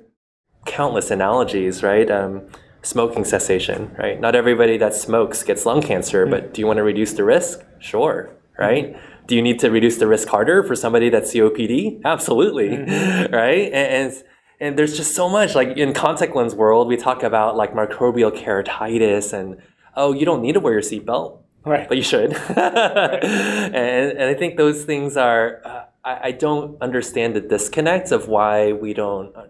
countless 0.67 1.09
analogies, 1.09 1.81
right? 1.81 2.07
Um, 2.11 2.43
smoking 2.83 3.25
cessation, 3.25 3.95
right? 3.97 4.21
Not 4.21 4.35
everybody 4.35 4.77
that 4.77 4.93
smokes 4.93 5.41
gets 5.41 5.65
lung 5.65 5.81
cancer, 5.81 6.27
but 6.27 6.53
do 6.53 6.61
you 6.61 6.67
want 6.67 6.77
to 6.77 6.83
reduce 6.83 7.13
the 7.13 7.23
risk? 7.23 7.61
Sure, 7.79 8.29
right? 8.59 8.95
Do 9.25 9.35
you 9.35 9.41
need 9.41 9.57
to 9.61 9.71
reduce 9.71 9.97
the 9.97 10.05
risk 10.05 10.27
harder 10.27 10.61
for 10.61 10.75
somebody 10.75 11.09
that's 11.09 11.33
COPD? 11.33 12.03
Absolutely, 12.05 12.77
right? 12.77 13.73
And, 13.73 13.73
and 13.73 14.23
and 14.59 14.77
there's 14.77 14.95
just 14.95 15.15
so 15.15 15.27
much 15.27 15.55
like 15.55 15.69
in 15.69 15.91
contact 15.91 16.35
lens 16.35 16.53
world, 16.53 16.87
we 16.87 16.97
talk 16.97 17.23
about 17.23 17.57
like 17.57 17.73
microbial 17.73 18.31
keratitis 18.31 19.33
and 19.33 19.59
oh, 19.95 20.13
you 20.13 20.25
don't 20.25 20.43
need 20.43 20.53
to 20.53 20.59
wear 20.59 20.73
your 20.73 20.83
seatbelt 20.83 21.39
Right. 21.65 21.87
but 21.87 21.97
you 21.97 22.03
should. 22.03 22.33
and, 22.55 24.11
and 24.19 24.23
I 24.23 24.35
think 24.35 24.57
those 24.57 24.85
things 24.85 25.17
are, 25.17 25.61
uh, 25.65 25.84
I, 26.05 26.19
I 26.25 26.31
don't 26.31 26.81
understand 26.81 27.35
the 27.35 27.41
disconnect 27.41 28.11
of 28.11 28.27
why 28.27 28.71
we 28.71 28.93
don't 28.93 29.35
uh, 29.35 29.47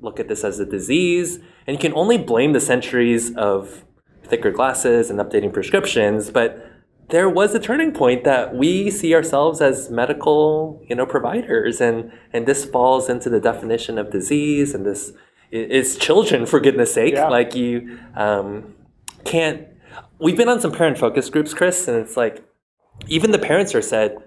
look 0.00 0.18
at 0.18 0.28
this 0.28 0.42
as 0.42 0.58
a 0.58 0.66
disease. 0.66 1.38
And 1.66 1.76
you 1.76 1.78
can 1.78 1.92
only 1.94 2.18
blame 2.18 2.52
the 2.54 2.60
centuries 2.60 3.34
of 3.36 3.84
thicker 4.24 4.50
glasses 4.50 5.10
and 5.10 5.20
updating 5.20 5.52
prescriptions, 5.52 6.30
but 6.30 6.64
there 7.10 7.28
was 7.28 7.54
a 7.54 7.58
turning 7.58 7.92
point 7.92 8.24
that 8.24 8.54
we 8.54 8.90
see 8.90 9.14
ourselves 9.14 9.60
as 9.60 9.90
medical, 9.90 10.82
you 10.88 10.94
know, 10.94 11.06
providers, 11.06 11.80
and 11.80 12.12
and 12.34 12.46
this 12.46 12.66
falls 12.66 13.08
into 13.08 13.30
the 13.30 13.40
definition 13.40 13.96
of 13.96 14.10
disease, 14.10 14.74
and 14.74 14.84
this 14.84 15.12
is 15.50 15.96
children 15.96 16.44
for 16.44 16.60
goodness 16.60 16.92
sake. 16.92 17.14
Yeah. 17.14 17.28
Like 17.28 17.54
you 17.54 17.98
um, 18.14 18.74
can't. 19.24 19.66
We've 20.18 20.36
been 20.36 20.50
on 20.50 20.60
some 20.60 20.72
parent 20.72 20.98
focus 20.98 21.30
groups, 21.30 21.54
Chris, 21.54 21.88
and 21.88 21.96
it's 21.96 22.16
like 22.16 22.44
even 23.06 23.30
the 23.30 23.38
parents 23.38 23.74
are 23.74 23.80
said 23.80 24.18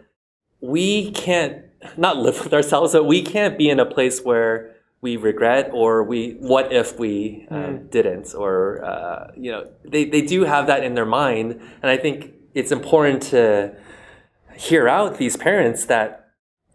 we 0.59 1.11
can't 1.11 1.65
not 1.97 2.17
live 2.17 2.43
with 2.43 2.53
ourselves, 2.53 2.93
but 2.93 3.05
we 3.05 3.21
can't 3.21 3.57
be 3.57 3.69
in 3.69 3.79
a 3.79 3.85
place 3.85 4.21
where 4.21 4.75
we 5.01 5.17
regret 5.17 5.69
or 5.73 6.03
we 6.03 6.33
what 6.39 6.71
if 6.71 7.00
we 7.00 7.47
um, 7.50 7.88
didn't 7.88 8.35
or 8.35 8.83
uh, 8.85 9.31
you 9.35 9.51
know 9.51 9.67
they, 9.83 10.05
they 10.05 10.21
do 10.21 10.43
have 10.43 10.67
that 10.67 10.83
in 10.83 10.93
their 10.93 11.07
mind 11.07 11.59
and 11.81 11.89
i 11.89 11.97
think 11.97 12.33
it's 12.53 12.71
important 12.71 13.23
to 13.23 13.75
hear 14.55 14.88
out 14.88 15.17
these 15.17 15.35
parents 15.35 15.85
that 15.85 16.21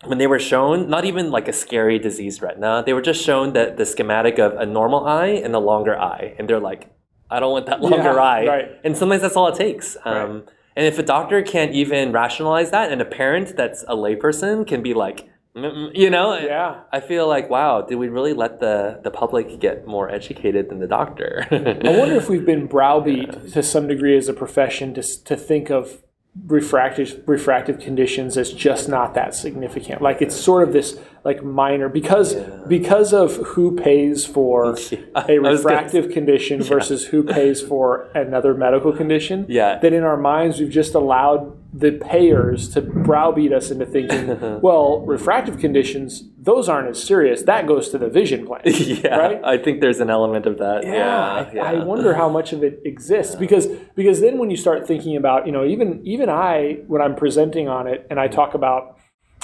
when 0.04 0.18
they 0.18 0.26
were 0.26 0.38
shown, 0.38 0.88
not 0.88 1.04
even 1.04 1.30
like 1.30 1.48
a 1.48 1.52
scary 1.52 1.98
diseased 1.98 2.42
retina, 2.42 2.82
they 2.84 2.92
were 2.92 3.02
just 3.02 3.22
shown 3.22 3.52
that 3.54 3.76
the 3.76 3.86
schematic 3.86 4.38
of 4.38 4.54
a 4.54 4.66
normal 4.66 5.06
eye 5.06 5.28
and 5.28 5.54
a 5.54 5.58
longer 5.58 5.98
eye. 5.98 6.34
And 6.38 6.48
they're 6.48 6.60
like, 6.60 6.90
I 7.30 7.40
don't 7.40 7.52
want 7.52 7.66
that 7.66 7.80
longer 7.80 7.96
Yeah, 7.98 8.14
eye. 8.14 8.46
right. 8.46 8.68
And 8.84 8.96
sometimes 8.96 9.22
that's 9.22 9.36
all 9.36 9.48
it 9.48 9.56
takes. 9.56 9.96
Um, 10.04 10.44
And 10.76 10.84
if 10.86 10.98
a 10.98 11.02
doctor 11.02 11.42
can't 11.42 11.72
even 11.72 12.12
rationalize 12.12 12.70
that, 12.70 12.92
and 12.92 13.00
a 13.00 13.06
parent 13.06 13.56
that's 13.56 13.82
a 13.84 13.96
layperson 13.96 14.66
can 14.66 14.82
be 14.82 14.92
like, 14.92 15.28
you 15.54 16.10
know, 16.10 16.36
Yeah. 16.36 16.82
I 16.92 17.00
feel 17.00 17.26
like, 17.26 17.48
wow, 17.48 17.80
did 17.80 17.94
we 17.96 18.08
really 18.08 18.34
let 18.34 18.60
the, 18.60 19.00
the 19.02 19.10
public 19.10 19.58
get 19.58 19.86
more 19.86 20.10
educated 20.10 20.68
than 20.68 20.80
the 20.80 20.86
doctor? 20.86 21.46
I 21.50 21.98
wonder 21.98 22.16
if 22.16 22.28
we've 22.28 22.44
been 22.44 22.66
browbeat 22.76 23.52
to 23.54 23.62
some 23.62 23.88
degree 23.88 24.18
as 24.18 24.28
a 24.28 24.34
profession 24.34 24.92
to, 24.94 25.24
to 25.24 25.34
think 25.34 25.70
of 25.70 26.02
refractive 26.44 27.22
refractive 27.26 27.80
conditions 27.80 28.36
as 28.36 28.52
just 28.52 28.88
not 28.88 29.14
that 29.14 29.34
significant. 29.34 30.02
Like 30.02 30.22
it's 30.22 30.36
sort 30.36 30.66
of 30.66 30.72
this 30.72 30.98
like 31.24 31.42
minor 31.42 31.88
because 31.88 32.34
because 32.68 33.12
of 33.12 33.36
who 33.36 33.76
pays 33.76 34.24
for 34.24 34.76
a 35.28 35.38
refractive 35.38 36.12
condition 36.12 36.62
versus 36.62 37.06
who 37.06 37.22
pays 37.22 37.60
for 37.60 38.08
another 38.14 38.54
medical 38.54 38.92
condition. 38.92 39.46
Yeah. 39.48 39.78
That 39.78 39.92
in 39.92 40.04
our 40.04 40.16
minds 40.16 40.60
we've 40.60 40.70
just 40.70 40.94
allowed 40.94 41.56
the 41.78 41.92
payers 41.92 42.70
to 42.70 42.80
browbeat 42.80 43.52
us 43.52 43.70
into 43.70 43.84
thinking, 43.84 44.26
well, 44.66 45.00
refractive 45.00 45.58
conditions, 45.58 46.24
those 46.38 46.68
aren't 46.70 46.88
as 46.88 47.02
serious. 47.02 47.42
That 47.42 47.66
goes 47.66 47.90
to 47.90 47.98
the 47.98 48.08
vision 48.08 48.46
plan. 48.46 48.62
yeah, 48.64 49.16
Right? 49.16 49.40
I 49.44 49.58
think 49.58 49.80
there's 49.82 50.00
an 50.00 50.08
element 50.08 50.46
of 50.46 50.56
that. 50.58 50.84
Yeah, 50.84 51.50
Yeah, 51.52 51.62
I, 51.62 51.74
I 51.74 51.84
wonder 51.84 52.14
how 52.14 52.28
much 52.30 52.52
of 52.54 52.64
it 52.64 52.80
exists 52.84 53.34
because 53.36 53.66
because 53.94 54.20
then 54.20 54.38
when 54.38 54.48
you 54.50 54.56
start 54.56 54.86
thinking 54.86 55.16
about 55.16 55.46
you 55.46 55.52
know 55.52 55.64
even 55.66 55.88
even 56.06 56.28
I 56.30 56.78
when 56.86 57.02
I'm 57.02 57.14
presenting 57.14 57.68
on 57.68 57.86
it 57.86 58.06
and 58.10 58.18
I 58.18 58.28
talk 58.28 58.54
about 58.54 58.98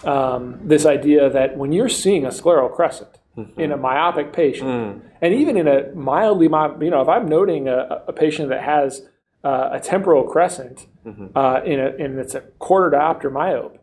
um, 0.04 0.58
this 0.64 0.86
idea 0.86 1.28
that 1.30 1.56
when 1.56 1.70
you're 1.72 1.88
seeing 1.88 2.24
a 2.24 2.30
scleral 2.30 2.72
crescent 2.74 3.18
in 3.56 3.72
a 3.72 3.76
myopic 3.78 4.32
patient 4.32 5.02
and 5.22 5.32
even 5.34 5.56
in 5.56 5.66
a 5.66 5.90
mildly 5.94 6.48
my- 6.48 6.74
you 6.80 6.90
know 6.90 7.00
if 7.00 7.08
I'm 7.08 7.26
noting 7.26 7.66
a, 7.68 8.02
a 8.08 8.12
patient 8.12 8.48
that 8.50 8.62
has 8.62 9.08
uh, 9.42 9.70
a 9.72 9.80
temporal 9.80 10.24
crescent 10.24 10.86
uh, 11.34 11.60
in 11.64 11.80
a 11.80 11.86
and 11.98 12.18
it's 12.18 12.34
a 12.34 12.40
quarter 12.58 12.96
diopter 12.96 13.30
myope 13.32 13.78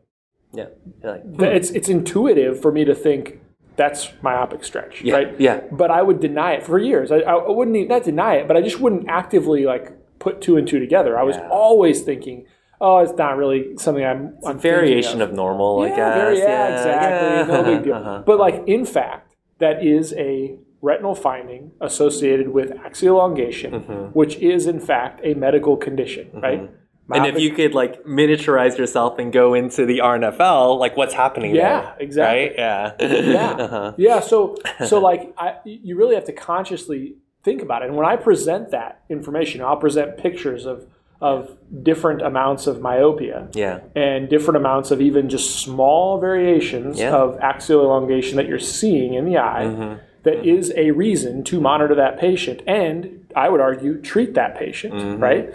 Yeah. 0.54 0.68
Like, 1.04 1.24
th- 1.38 1.56
it's 1.58 1.70
it's 1.72 1.90
intuitive 1.90 2.62
for 2.62 2.72
me 2.72 2.86
to 2.86 2.96
think 2.96 3.40
that's 3.76 4.12
myopic 4.22 4.64
stretch, 4.64 5.02
Yeah, 5.02 5.14
right? 5.16 5.40
yeah. 5.40 5.62
But 5.72 5.90
I 5.92 6.02
would 6.02 6.20
deny 6.20 6.54
it 6.54 6.64
for 6.64 6.78
years. 6.80 7.12
I, 7.12 7.20
I 7.20 7.50
wouldn't 7.50 7.78
even, 7.78 7.88
not 7.88 8.04
deny 8.04 8.36
it, 8.36 8.48
but 8.48 8.58
I 8.58 8.62
just 8.62 8.80
wouldn't 8.82 9.08
actively 9.08 9.66
like 9.66 9.94
put 10.20 10.42
two 10.42 10.58
and 10.58 10.68
two 10.68 10.80
together. 10.80 11.18
I 11.18 11.24
was 11.24 11.38
Yeah. 11.38 11.48
always 11.50 12.02
thinking, 12.02 12.46
oh, 12.82 12.98
it's 13.00 13.14
not 13.18 13.38
really 13.38 13.78
something 13.78 14.04
I'm. 14.06 14.22
I'm 14.46 14.60
thinking 14.60 14.60
variation 14.60 15.22
of 15.22 15.32
normal, 15.34 15.82
I 15.82 15.88
yeah, 15.88 15.96
guess. 15.96 16.16
very, 16.22 16.38
yeah, 16.40 16.68
exactly. 16.76 17.54
No 17.54 17.64
big 17.64 17.84
deal. 17.86 17.94
Uh-huh. 17.96 18.24
But 18.26 18.38
like 18.40 18.64
in 18.68 18.86
fact, 18.86 19.36
that 19.60 19.86
is 19.86 20.14
a 20.14 20.58
retinal 20.82 21.16
finding 21.16 21.72
associated 21.82 22.48
with 22.50 22.72
axial 22.86 23.18
elongation, 23.18 23.72
Mm-hmm. 23.74 24.04
which 24.20 24.36
is 24.38 24.66
in 24.68 24.80
fact 24.80 25.20
a 25.24 25.34
medical 25.36 25.76
condition, 25.78 26.30
right? 26.34 26.70
And 27.12 27.26
if 27.26 27.40
you 27.40 27.52
could 27.54 27.74
like 27.74 28.04
miniaturize 28.06 28.78
yourself 28.78 29.20
and 29.20 29.34
go 29.34 29.54
into 29.54 29.86
the 29.86 30.00
RNFL, 30.00 30.78
like 30.80 30.96
what's 30.98 31.14
happening 31.14 31.56
Yeah, 31.56 31.82
there? 31.82 31.96
exactly. 32.00 32.40
Right? 32.42 32.54
Yeah. 32.58 32.94
yeah 33.00 33.50
Uh-huh. 33.66 33.94
yeah 33.98 34.20
so 34.20 34.56
so 34.86 35.00
like 35.10 35.34
I, 35.38 35.56
you 35.66 35.96
really 35.98 36.16
have 36.16 36.26
to 36.26 36.34
consciously 36.34 37.16
think 37.44 37.62
about 37.62 37.82
it 37.82 37.88
and 37.88 37.96
when 37.96 38.06
i 38.06 38.16
present 38.18 38.72
that 38.72 39.02
information 39.10 39.62
i'll 39.62 39.78
present 39.78 40.18
pictures 40.18 40.66
of 40.66 40.86
of 41.22 41.58
different 41.84 42.22
amounts 42.22 42.68
of 42.68 42.80
myopia 42.82 43.48
Yeah. 43.54 43.80
and 43.96 44.30
different 44.30 44.58
amounts 44.58 44.92
of 44.92 45.02
even 45.02 45.30
just 45.30 45.60
small 45.60 46.20
variations 46.20 47.00
Yeah. 47.00 47.16
of 47.16 47.38
axial 47.40 47.82
elongation 47.82 48.38
that 48.38 48.48
you're 48.48 48.60
seeing 48.60 49.14
in 49.16 49.26
the 49.26 49.38
eye 49.38 49.66
Mm-hmm. 49.66 49.96
That 50.24 50.46
is 50.46 50.72
a 50.76 50.92
reason 50.92 51.44
to 51.44 51.60
monitor 51.62 51.96
that 51.96 52.20
patient 52.20 52.62
and 52.68 53.26
i 53.36 53.48
would 53.50 53.62
argue 53.62 54.00
treat 54.02 54.34
that 54.34 54.58
patient 54.58 54.94
Mm-hmm. 54.94 55.22
right 55.24 55.54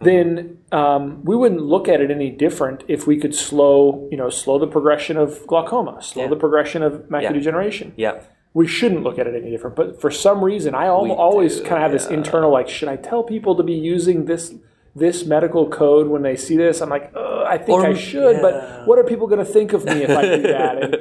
then 0.00 0.58
um, 0.72 1.22
we 1.24 1.36
wouldn't 1.36 1.60
look 1.62 1.88
at 1.88 2.00
it 2.00 2.10
any 2.10 2.30
different 2.30 2.82
if 2.88 3.06
we 3.06 3.16
could 3.18 3.34
slow 3.34 4.08
you 4.10 4.16
know 4.16 4.30
slow 4.30 4.58
the 4.58 4.66
progression 4.66 5.16
of 5.16 5.46
glaucoma 5.46 6.02
slow 6.02 6.24
Yeah. 6.24 6.28
the 6.30 6.36
progression 6.36 6.82
of 6.82 6.92
macular 7.08 7.22
Yeah. 7.22 7.32
degeneration 7.32 7.92
Yeah. 7.96 8.20
we 8.52 8.66
shouldn't 8.66 9.02
look 9.02 9.18
at 9.18 9.26
it 9.26 9.34
any 9.40 9.50
different. 9.50 9.74
But 9.76 10.00
for 10.00 10.10
some 10.12 10.38
reason, 10.44 10.76
I 10.76 10.86
al- 10.86 11.10
always 11.10 11.60
kind 11.60 11.74
of 11.74 11.82
have 11.86 11.92
this 11.92 12.06
internal 12.06 12.50
like, 12.52 12.68
should 12.68 12.88
I 12.88 12.94
tell 13.10 13.22
people 13.24 13.56
to 13.56 13.64
be 13.64 13.72
using 13.94 14.26
this 14.26 14.54
this 14.94 15.24
medical 15.26 15.64
code 15.68 16.06
when 16.06 16.22
they 16.22 16.36
see 16.36 16.56
this? 16.56 16.80
I'm 16.80 16.88
like, 16.88 17.10
Ugh, 17.16 17.44
I 17.54 17.58
think 17.58 17.80
Or- 17.82 17.86
I 17.86 17.94
should, 17.94 18.36
yeah. 18.36 18.42
but 18.46 18.86
what 18.86 18.96
are 19.00 19.02
people 19.12 19.26
going 19.26 19.44
to 19.46 19.52
think 19.56 19.72
of 19.72 19.84
me 19.84 19.98
if 20.06 20.10
I 20.10 20.22
do 20.36 20.42
that? 20.42 20.74
And, 20.82 20.92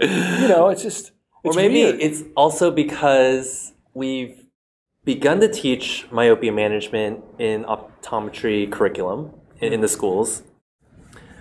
you 0.42 0.48
know, 0.48 0.70
it's 0.70 0.82
just 0.90 1.12
Or 1.44 1.52
it's 1.52 1.58
maybe 1.58 1.84
weird. 1.84 2.00
it's 2.00 2.24
also 2.36 2.72
because 2.72 3.74
we've 3.94 4.44
begun 5.04 5.40
to 5.42 5.52
teach 5.52 6.08
myopia 6.12 6.52
management 6.52 7.24
in 7.38 7.66
optometry 7.66 8.72
curriculum 8.72 9.34
in, 9.60 9.74
in 9.74 9.82
the 9.82 9.88
mm-hmm. 9.88 9.94
schools, 9.94 10.44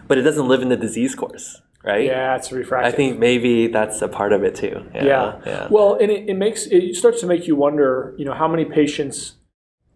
but 0.08 0.18
it 0.18 0.22
doesn't 0.22 0.48
live 0.48 0.62
in 0.62 0.68
the 0.68 0.76
disease 0.76 1.14
course, 1.14 1.62
right? 1.84 2.04
yeah, 2.04 2.34
it's 2.34 2.50
refractive. 2.50 2.92
I 2.92 2.96
think 2.96 3.18
maybe 3.18 3.68
that's 3.68 4.02
a 4.02 4.08
part 4.08 4.32
of 4.32 4.42
it 4.42 4.56
too. 4.56 4.84
Yeah. 4.94 5.04
Yeah. 5.04 5.40
Yeah. 5.46 5.68
Well, 5.70 5.94
and 5.94 6.10
it, 6.10 6.28
it 6.28 6.34
makes 6.34 6.66
it 6.66 6.96
starts 6.96 7.20
to 7.20 7.26
make 7.26 7.46
you 7.46 7.54
wonder. 7.54 8.14
You 8.18 8.24
know, 8.24 8.34
how 8.34 8.48
many 8.48 8.64
patients 8.64 9.34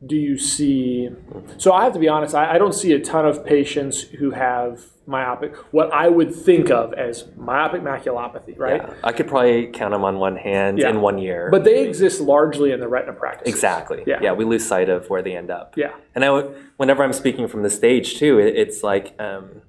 do 0.04 0.16
you 0.16 0.36
see? 0.38 1.08
So 1.56 1.72
I 1.72 1.84
have 1.84 1.92
to 1.94 1.98
be 1.98 2.08
honest. 2.08 2.34
I, 2.34 2.54
I 2.54 2.58
don't 2.58 2.74
see 2.74 2.92
a 2.92 3.00
ton 3.00 3.26
of 3.26 3.44
patients 3.44 4.02
who 4.02 4.30
have 4.32 4.84
myopic. 5.06 5.54
What 5.72 5.92
I 5.92 6.08
would 6.08 6.34
think 6.34 6.70
of 6.70 6.92
as 6.94 7.24
myopic 7.36 7.80
maculopathy, 7.82 8.58
right? 8.58 8.82
Yeah. 8.82 8.94
I 9.04 9.12
could 9.12 9.28
probably 9.28 9.68
count 9.68 9.92
them 9.92 10.04
on 10.04 10.18
one 10.18 10.36
hand 10.36 10.78
Yeah. 10.78 10.90
in 10.90 11.00
one 11.00 11.16
year. 11.18 11.48
But 11.50 11.64
they 11.64 11.86
exist 11.86 12.20
largely 12.20 12.72
in 12.72 12.80
the 12.80 12.88
retina 12.88 13.14
practice. 13.14 13.48
exactly. 13.48 14.02
Yeah. 14.06 14.18
Yeah. 14.20 14.32
We 14.32 14.44
lose 14.44 14.66
sight 14.66 14.88
of 14.88 15.08
where 15.08 15.22
they 15.22 15.36
end 15.36 15.50
up. 15.50 15.74
Yeah. 15.76 15.92
And 16.14 16.24
I, 16.24 16.30
whenever 16.76 17.02
I'm 17.04 17.12
speaking 17.12 17.46
from 17.48 17.62
the 17.62 17.70
stage 17.70 18.18
too, 18.18 18.38
it, 18.38 18.56
it's 18.56 18.82
like 18.82 19.14
um, 19.20 19.62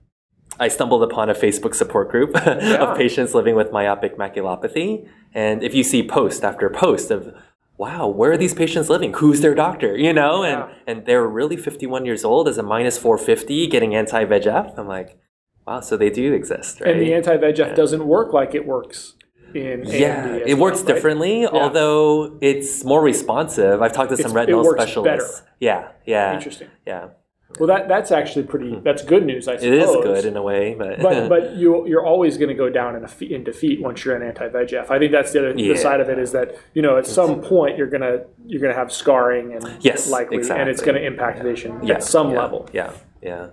I 0.59 0.67
stumbled 0.69 1.03
upon 1.03 1.29
a 1.29 1.35
Facebook 1.35 1.75
support 1.75 2.09
group 2.09 2.35
of 2.47 2.97
patients 2.97 3.33
living 3.35 3.55
with 3.55 3.71
myopic 3.71 4.17
maculopathy, 4.17 5.07
and 5.33 5.61
if 5.61 5.75
you 5.75 5.83
see 5.83 6.01
post 6.07 6.43
after 6.43 6.67
post 6.69 7.11
of 7.11 7.33
wow, 7.77 8.07
where 8.07 8.31
are 8.31 8.37
these 8.37 8.53
patients 8.53 8.89
living? 8.89 9.13
Who's 9.13 9.41
their 9.41 9.53
doctor? 9.55 9.95
You 9.97 10.13
know, 10.13 10.43
Yeah. 10.43 10.69
and 10.87 10.97
and 10.99 11.05
they're 11.05 11.27
really 11.27 11.57
51 11.57 12.05
years 12.05 12.23
old 12.25 12.47
as 12.47 12.57
a 12.57 12.63
minus 12.63 12.97
450 12.97 13.67
getting 13.67 13.95
anti 13.95 14.25
VEGF. 14.25 14.77
I'm 14.77 14.87
like, 14.87 15.17
wow, 15.65 15.79
so 15.81 15.95
they 15.97 16.09
do 16.09 16.33
exist, 16.33 16.81
right? 16.81 16.91
And 16.91 17.01
the 17.01 17.13
anti 17.13 17.37
VEGF 17.37 17.75
doesn't 17.75 18.05
work 18.07 18.33
like 18.33 18.55
it 18.55 18.65
works 18.65 19.15
in 19.53 19.83
yeah, 19.85 20.35
it 20.45 20.57
works 20.57 20.79
well, 20.79 20.85
right? 20.87 20.93
differently, 20.95 21.47
although 21.47 22.37
it's 22.41 22.83
more 22.83 23.01
responsive. 23.01 23.81
I've 23.81 23.93
talked 23.93 24.09
to 24.09 24.17
some 24.17 24.31
It's- 24.31 24.35
it 24.35 24.39
retinal 24.39 24.63
works 24.63 24.81
specialists. 24.83 25.43
Yeah, 25.59 25.89
yeah, 26.05 26.33
Interesting. 26.35 26.67
yeah. 26.85 27.09
Well, 27.59 27.67
that 27.67 27.87
that's 27.87 28.11
actually 28.11 28.43
pretty. 28.45 28.75
That's 28.83 29.03
good 29.03 29.25
news, 29.25 29.47
I 29.47 29.55
Hmm. 29.57 29.63
It 29.65 29.81
suppose. 29.81 29.95
is 29.95 30.03
good 30.03 30.25
in 30.25 30.35
a 30.37 30.43
way, 30.43 30.75
but 30.77 30.99
but 31.01 31.29
but 31.33 31.55
you 31.55 31.87
you're 31.87 32.05
always 32.05 32.37
going 32.37 32.49
to 32.49 32.53
go 32.55 32.69
down 32.69 32.95
in, 32.95 33.03
a 33.03 33.07
fe- 33.07 33.33
in 33.33 33.43
defeat 33.43 33.81
once 33.81 34.03
you're 34.03 34.15
an 34.15 34.21
anti 34.21 34.47
VEGF. 34.49 34.91
I 34.91 34.99
think 34.99 35.11
that's 35.13 35.31
the 35.31 35.39
other 35.39 35.53
Yeah. 35.57 35.73
the 35.73 35.79
side 35.79 36.01
of 36.01 36.09
it 36.09 36.19
is 36.19 36.33
that 36.33 36.55
you 36.73 36.81
know 36.81 36.97
at 36.97 37.07
some 37.07 37.41
point 37.41 37.77
you're 37.77 37.87
gonna 37.89 38.25
you're 38.45 38.61
gonna 38.61 38.73
have 38.75 38.91
scarring 38.91 39.53
and 39.53 39.77
Yes, 39.79 40.09
likely 40.09 40.37
and 40.49 40.69
it's 40.69 40.81
going 40.81 40.95
to 40.95 41.03
impact 41.05 41.41
vision 41.41 41.79
yeah, 41.83 41.95
at 41.95 42.03
some 42.03 42.31
yeah, 42.31 42.39
level. 42.41 42.69
Yeah, 42.73 42.91
yeah, 43.21 43.47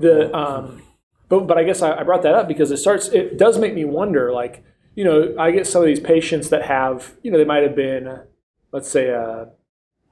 The 0.00 0.34
um, 0.34 0.82
but 1.28 1.46
but 1.46 1.58
I 1.58 1.64
guess 1.64 1.82
I, 1.82 1.98
I 2.00 2.02
brought 2.04 2.22
that 2.22 2.34
up 2.34 2.48
because 2.48 2.70
it 2.70 2.78
starts. 2.78 3.08
It 3.08 3.36
does 3.38 3.58
make 3.58 3.74
me 3.74 3.84
wonder. 3.84 4.32
Like 4.32 4.64
you 4.94 5.04
know, 5.04 5.34
I 5.38 5.50
get 5.50 5.66
some 5.66 5.82
of 5.82 5.86
these 5.86 6.00
patients 6.00 6.48
that 6.48 6.62
have 6.62 7.14
you 7.22 7.30
know 7.30 7.36
they 7.38 7.44
might 7.44 7.62
have 7.62 7.76
been, 7.76 8.20
let's 8.72 8.88
say 8.88 9.08
a 9.10 9.50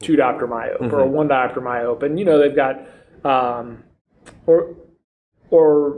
two 0.01 0.17
diopter 0.19 0.43
myope 0.47 0.81
or 0.83 0.85
Mm-hmm. 0.89 0.95
a 1.01 1.07
one 1.07 1.29
diopter 1.29 1.63
myope, 1.63 2.03
and 2.03 2.19
you 2.19 2.25
know 2.27 2.39
they've 2.39 2.55
got 2.55 2.79
um, 3.27 3.83
or 4.47 4.75
or 5.51 5.97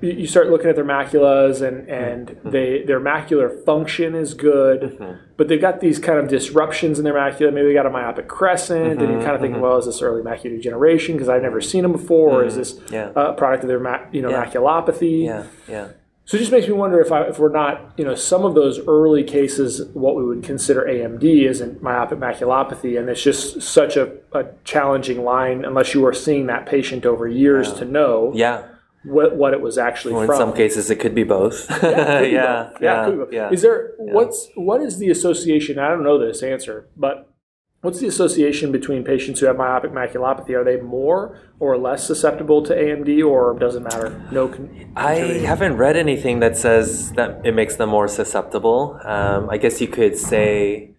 you 0.00 0.12
you 0.12 0.26
start 0.26 0.48
looking 0.48 0.68
at 0.70 0.76
their 0.76 0.84
maculas 0.84 1.60
and 1.66 1.88
and 1.88 2.28
Mm-hmm. 2.28 2.50
they 2.50 2.82
their 2.82 3.00
macular 3.00 3.48
function 3.64 4.14
is 4.14 4.34
good, 4.34 4.80
but 5.36 5.48
they've 5.48 5.60
got 5.60 5.80
these 5.80 5.98
kind 5.98 6.18
of 6.18 6.28
disruptions 6.28 6.98
in 6.98 7.04
their 7.04 7.14
macula. 7.14 7.52
Maybe 7.52 7.68
they 7.68 7.72
got 7.74 7.86
a 7.86 7.90
myopic 7.90 8.28
crescent, 8.28 9.00
and 9.02 9.10
you're 9.12 9.22
kind 9.22 9.34
of 9.34 9.40
thinking, 9.40 9.60
well, 9.60 9.76
is 9.78 9.86
this 9.86 10.00
early 10.02 10.22
macular 10.22 10.54
degeneration 10.56 11.14
because 11.16 11.28
I've 11.28 11.42
never 11.42 11.60
seen 11.60 11.82
them 11.82 11.92
before, 11.92 12.42
or 12.42 12.44
is 12.44 12.54
this 12.56 12.74
Mm-hmm. 12.74 12.94
Yeah. 12.94 13.10
a 13.16 13.32
product 13.32 13.64
of 13.64 13.68
their 13.68 13.80
ma- 13.80 14.06
you 14.12 14.22
know 14.22 14.30
Yeah. 14.30 14.44
maculopathy? 14.44 15.24
yeah, 15.24 15.44
yeah. 15.68 15.88
So 16.28 16.36
it 16.36 16.40
just 16.40 16.52
makes 16.52 16.66
me 16.66 16.74
wonder 16.74 17.00
if 17.00 17.10
I, 17.10 17.22
if 17.22 17.38
we're 17.38 17.48
not 17.48 17.94
you 17.96 18.04
know 18.04 18.14
some 18.14 18.44
of 18.44 18.54
those 18.54 18.78
early 18.86 19.24
cases 19.24 19.82
what 19.94 20.14
we 20.14 20.22
would 20.26 20.42
consider 20.44 20.82
AMD 20.84 21.24
isn't 21.24 21.82
myopic 21.82 22.18
maculopathy, 22.18 22.98
and 22.98 23.08
it's 23.08 23.22
just 23.22 23.62
such 23.62 23.96
a, 23.96 24.12
a 24.32 24.44
challenging 24.62 25.24
line 25.24 25.64
unless 25.64 25.94
you 25.94 26.04
are 26.04 26.12
seeing 26.12 26.44
that 26.48 26.66
patient 26.66 27.06
over 27.06 27.26
years 27.26 27.72
to 27.72 27.86
know 27.86 28.30
Yeah. 28.34 28.64
what 29.04 29.36
what 29.36 29.54
it 29.54 29.62
was 29.62 29.78
actually 29.78 30.12
Well, 30.12 30.24
in 30.24 30.26
from. 30.26 30.36
some 30.36 30.52
cases, 30.52 30.90
it 30.90 30.96
could 30.96 31.14
be 31.14 31.24
both. 31.24 31.66
Yeah, 31.82 32.20
both. 32.20 32.30
yeah, 32.30 32.70
yeah, 32.82 33.04
could 33.06 33.12
be 33.18 33.24
both. 33.24 33.32
yeah. 33.40 33.50
Is 33.50 33.62
there 33.62 33.92
what's 33.96 34.50
what 34.54 34.82
is 34.82 34.98
the 34.98 35.08
association? 35.08 35.78
I 35.78 35.88
don't 35.88 36.02
know 36.04 36.18
this 36.18 36.42
answer, 36.42 36.90
but 36.94 37.26
What's 37.80 38.00
the 38.00 38.08
association 38.08 38.72
between 38.72 39.04
patients 39.04 39.38
who 39.38 39.46
have 39.46 39.56
myopic 39.56 39.92
maculopathy? 39.92 40.50
Are 40.50 40.64
they 40.64 40.78
more 40.80 41.38
or 41.60 41.78
less 41.78 42.04
susceptible 42.04 42.60
to 42.64 42.74
AMD, 42.74 43.24
or 43.24 43.56
doesn't 43.56 43.84
matter? 43.84 44.20
No. 44.32 44.48
Con- 44.48 44.92
I 44.96 45.14
haven't 45.14 45.76
read 45.76 45.96
anything 45.96 46.40
that 46.40 46.56
says 46.56 47.12
that 47.12 47.40
it 47.46 47.54
makes 47.54 47.76
them 47.76 47.90
more 47.90 48.08
susceptible. 48.08 48.98
Um, 49.04 49.48
I 49.48 49.58
guess 49.58 49.80
you 49.80 49.86
could 49.86 50.16
say, 50.18 50.96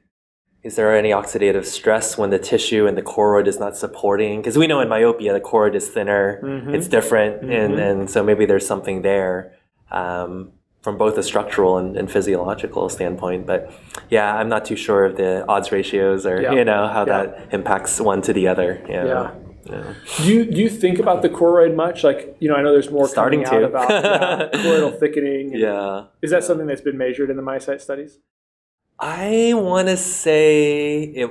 is 0.63 0.77
there 0.77 0.95
any 0.95 1.09
oxidative 1.09 1.65
stress 1.65 2.17
when 2.17 2.29
the 2.29 2.39
tissue 2.39 2.88
and 2.88 2.98
the 2.98 3.01
choroid 3.01 3.48
is 3.48 3.59
not 3.59 3.75
supporting? 3.75 4.39
Because 4.39 4.57
we 4.57 4.65
know 4.67 4.79
in 4.79 4.88
myopia 4.88 5.33
the 5.33 5.41
choroid 5.41 5.75
is 5.75 5.89
thinner, 5.89 6.39
it's 6.74 6.88
different, 6.88 7.43
and, 7.43 7.74
and 7.77 8.09
so 8.09 8.24
maybe 8.24 8.45
there's 8.45 8.65
something 8.67 9.01
there. 9.01 9.53
Um, 9.91 10.53
from 10.81 10.98
both 10.98 11.17
a 11.17 11.24
structural 11.24 11.77
and, 11.77 11.98
and 11.98 12.09
physiological 12.09 12.88
standpoint. 12.89 13.45
But 13.45 13.71
yeah, 14.09 14.36
I'm 14.36 14.50
not 14.50 14.65
too 14.65 14.75
sure 14.75 15.05
of 15.05 15.17
the 15.17 15.45
odds 15.48 15.71
ratios 15.71 16.25
or 16.25 16.41
Yeah. 16.41 16.53
you 16.53 16.63
know 16.63 16.88
how 16.88 17.05
Yeah. 17.05 17.25
that 17.25 17.53
impacts 17.53 18.00
one 18.00 18.21
to 18.24 18.33
the 18.33 18.48
other. 18.48 18.81
Yeah. 18.88 19.05
Yeah. 19.05 19.31
Yeah. 19.65 19.93
Do 20.17 20.33
you 20.33 20.45
do 20.45 20.59
you 20.59 20.69
think 20.69 20.98
about 21.00 21.21
the 21.21 21.29
choroid 21.29 21.75
much? 21.75 22.03
Like 22.03 22.36
you 22.39 22.50
know, 22.50 22.55
I 22.55 22.62
know 22.62 22.71
there's 22.71 22.89
more 22.89 23.07
Starting 23.07 23.43
coming 23.43 23.65
out 23.65 23.69
to. 23.69 23.75
about 23.75 23.89
yeah, 24.53 24.59
choroidal 24.62 24.98
thickening. 25.00 25.51
and- 25.51 25.59
Yeah. 25.59 26.05
Is 26.21 26.31
that 26.31 26.43
something 26.43 26.65
that's 26.65 26.81
been 26.81 26.98
measured 26.98 27.29
in 27.29 27.36
the 27.38 27.43
MiSight 27.43 27.81
studies? 27.81 28.19
I 29.00 29.53
want 29.55 29.88
to 29.88 29.98
say 29.98 31.03
it. 31.03 31.29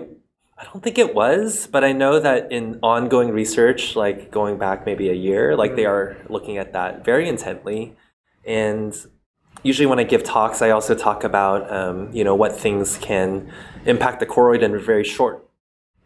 I 0.56 0.64
don't 0.64 0.82
think 0.82 0.98
it 0.98 1.14
was, 1.14 1.68
but 1.68 1.84
I 1.84 1.92
know 1.92 2.18
that 2.18 2.50
in 2.50 2.80
ongoing 2.82 3.30
research, 3.30 3.94
like 3.94 4.30
going 4.30 4.58
back 4.58 4.86
maybe 4.86 5.08
a 5.08 5.14
year, 5.14 5.56
like 5.56 5.76
they 5.76 5.84
mm. 5.84 5.90
are 5.90 6.16
looking 6.28 6.58
at 6.58 6.72
that 6.72 7.04
very 7.04 7.28
intently. 7.28 7.96
And 8.44 8.94
usually, 9.62 9.86
when 9.86 9.98
I 9.98 10.04
give 10.04 10.22
talks, 10.24 10.62
I 10.62 10.70
also 10.70 10.94
talk 10.94 11.24
about 11.24 11.70
um, 11.72 12.10
you 12.12 12.24
know 12.24 12.34
what 12.34 12.58
things 12.58 12.98
can 12.98 13.50
impact 13.86 14.20
the 14.20 14.26
choroid 14.26 14.62
in 14.62 14.74
a 14.74 14.78
very 14.78 15.04
short 15.04 15.44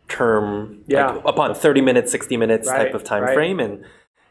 term, 0.09 0.83
Yeah. 0.87 1.13
like 1.13 1.25
upon 1.25 1.55
thirty 1.55 1.81
minutes, 1.81 2.11
sixty 2.13 2.37
minutes 2.37 2.69
Right, 2.69 2.85
type 2.87 2.95
of 2.95 3.05
time 3.05 3.23
right. 3.23 3.35
frame, 3.35 3.61
and 3.61 3.85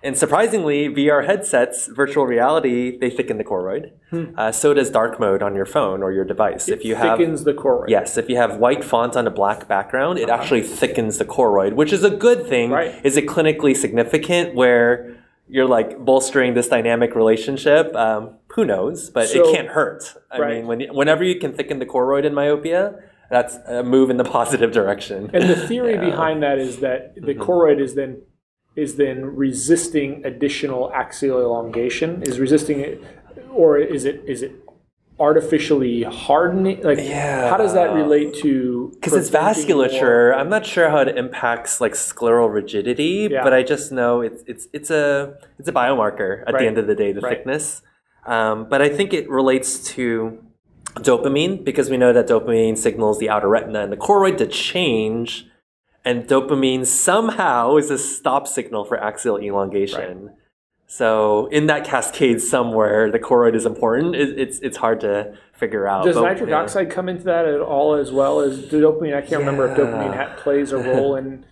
and 0.04 0.18
surprisingly, 0.18 0.90
VR 0.90 1.24
headsets, 1.28 1.86
virtual 1.86 2.25
reality, 2.25 2.98
they 2.98 3.12
thicken 3.12 3.38
the 3.38 3.44
choroid. 3.44 3.92
Uh, 4.36 4.51
so 4.51 4.74
does 4.74 4.90
dark 4.90 5.20
mode 5.20 5.44
on 5.44 5.54
your 5.54 5.68
phone 5.68 6.01
or 6.01 6.12
your 6.12 6.25
device. 6.25 6.68
if 6.68 6.84
you 6.84 6.96
have 6.96 7.20
thickens 7.20 7.44
the 7.44 7.54
choroid. 7.54 7.86
Yes, 7.88 8.18
if 8.18 8.28
you 8.28 8.36
have 8.36 8.58
white 8.58 8.84
font 8.84 9.16
on 9.16 9.28
a 9.28 9.30
black 9.30 9.68
background, 9.68 10.18
it 10.18 10.28
actually 10.28 10.63
thickens 10.63 11.20
the 11.20 11.25
choroid, 11.25 11.74
which 11.74 11.94
is 11.94 12.04
a 12.04 12.10
good 12.10 12.48
thing. 12.48 12.72
Right. 12.72 12.96
Is 13.06 13.16
it 13.16 13.28
clinically 13.28 13.78
significant 13.78 14.56
where 14.56 15.16
you're 15.48 15.68
like 15.68 16.04
bolstering 16.04 16.56
this 16.56 16.68
dynamic 16.68 17.13
relationship? 17.16 17.96
Um, 17.96 18.32
who 18.55 18.65
knows? 18.65 19.10
But 19.10 19.27
So- 19.27 19.48
it 19.50 19.55
can't 19.55 19.70
hurt. 19.70 20.15
I 20.31 20.39
Right. 20.39 20.55
mean, 20.55 20.67
when, 20.67 20.81
whenever 20.93 21.24
you 21.24 21.39
can 21.39 21.53
thicken 21.53 21.79
the 21.79 21.86
choroid 21.86 22.24
in 22.25 22.34
myopia, 22.34 22.96
that's 23.29 23.58
a 23.67 23.84
move 23.84 24.10
in 24.10 24.17
the 24.17 24.24
positive 24.39 24.72
direction. 24.72 25.29
And 25.34 25.50
the 25.50 25.55
theory 25.55 25.93
Yeah. 25.93 25.98
Mm-hmm. 26.01 26.10
behind 26.12 26.43
that 26.43 26.58
is 26.60 26.77
that 26.79 27.15
the 27.15 27.34
choroid 27.36 27.79
is 27.79 27.96
then 27.96 28.22
is 28.74 28.96
then 28.96 29.25
resisting 29.25 30.24
additional 30.25 30.91
axial 30.93 31.39
elongation. 31.41 32.24
Is 32.24 32.39
resisting 32.39 32.79
it, 32.79 33.03
or 33.53 33.77
is 33.77 34.05
it 34.05 34.24
is 34.25 34.41
it 34.41 34.53
artificially 35.20 36.03
hardening? 36.03 36.81
Like, 36.81 36.98
Yeah. 37.00 37.50
how 37.50 37.58
does 37.58 37.74
that 37.74 37.93
relate 37.93 38.34
to? 38.36 38.91
Because 38.96 39.13
it's 39.13 39.29
preventing 39.29 39.75
more- 39.77 39.88
vasculature. 39.88 40.36
I'm 40.36 40.50
not 40.50 40.65
sure 40.65 40.89
how 40.89 41.00
it 41.00 41.17
impacts 41.17 41.79
like 41.81 41.93
scleral 41.93 42.51
rigidity, 42.51 43.27
Yeah. 43.29 43.43
but 43.43 43.53
I 43.53 43.62
just 43.63 43.91
know 43.91 44.22
it's 44.22 44.43
it's 44.48 44.67
it's 44.74 44.89
a 44.89 45.36
it's 45.60 45.67
a 45.67 45.74
biomarker 45.74 46.43
at 46.48 46.53
Right. 46.53 46.62
the 46.62 46.67
end 46.67 46.77
of 46.77 46.88
the 46.88 46.96
day, 46.96 47.12
the 47.12 47.22
Right. 47.22 47.38
thickness. 47.38 47.81
Um, 48.25 48.68
but 48.70 48.82
I 48.82 48.90
think 48.90 49.13
it 49.13 49.30
relates 49.30 49.84
to 49.96 50.44
dopamine 50.96 51.63
because 51.63 51.90
we 51.90 51.98
know 51.98 52.13
that 52.13 52.28
dopamine 52.28 52.78
signals 52.78 53.20
the 53.20 53.30
outer 53.30 53.48
retina 53.48 53.82
and 53.82 53.92
the 53.92 53.98
choroid 53.98 54.38
to 54.38 54.48
change, 54.48 55.48
and 56.04 56.28
dopamine 56.28 56.86
somehow 56.86 57.78
is 57.78 57.90
a 57.90 57.98
stop 57.98 58.48
signal 58.48 58.86
for 58.86 59.01
axial 59.01 59.40
elongation. 59.40 60.32
So 60.88 61.48
in 61.48 61.68
that 61.68 61.86
cascade 61.86 62.42
somewhere, 62.42 63.10
the 63.10 63.20
choroid 63.20 63.56
is 63.56 63.66
important. 63.66 64.13
It, 64.13 64.38
it's 64.38 64.60
it's 64.60 64.78
hard 64.78 65.00
to 65.01 65.38
figure 65.54 65.88
out. 65.88 66.04
Does 66.04 66.16
but, 66.16 66.24
nitric 66.24 66.50
yeah. 66.50 66.62
oxide 66.62 66.92
come 66.92 67.08
into 67.08 67.24
that 67.24 67.46
at 67.46 67.62
all 67.62 67.94
as 67.94 68.12
well 68.12 68.42
as 68.42 68.60
dopamine? 68.60 69.16
I 69.16 69.22
can't 69.22 69.40
remember 69.40 69.68
if 69.68 69.78
dopamine 69.78 70.38
plays 70.38 70.74
a 70.74 70.78
role 70.78 71.16
in 71.16 71.46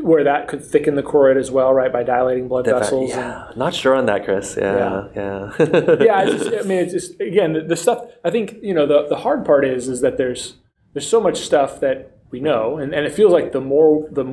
where 0.00 0.24
that 0.24 0.48
could 0.48 0.64
thicken 0.64 0.94
the 0.94 1.02
choroid 1.02 1.36
as 1.36 1.50
well, 1.50 1.72
right? 1.74 1.92
By 1.92 2.02
dilating 2.02 2.48
blood 2.48 2.64
The 2.64 2.78
vessels. 2.78 3.10
and- 3.12 3.20
Yeah, 3.20 3.50
not 3.56 3.74
sure 3.74 3.94
on 3.94 4.06
that, 4.06 4.24
Chris. 4.24 4.56
Yeah, 4.60 5.08
yeah. 5.14 5.52
yeah, 5.58 6.22
it's 6.22 6.44
just, 6.44 6.64
I 6.64 6.68
mean, 6.68 6.78
it's 6.78 6.92
just 6.92 7.20
again 7.20 7.52
the, 7.52 7.60
the 7.62 7.76
stuff. 7.76 8.04
I 8.24 8.30
think 8.30 8.56
you 8.62 8.74
know 8.74 8.86
the 8.86 9.06
the 9.08 9.16
hard 9.16 9.44
part 9.44 9.64
is 9.64 9.88
is 9.88 10.00
that 10.00 10.16
there's 10.16 10.54
there's 10.94 11.06
so 11.08 11.20
much 11.20 11.38
stuff 11.40 11.80
that 11.80 12.18
we 12.30 12.40
know, 12.40 12.78
and, 12.78 12.94
and 12.94 13.04
it 13.06 13.12
feels 13.12 13.32
like 13.32 13.52
the 13.52 13.60
more 13.60 14.08
the 14.10 14.24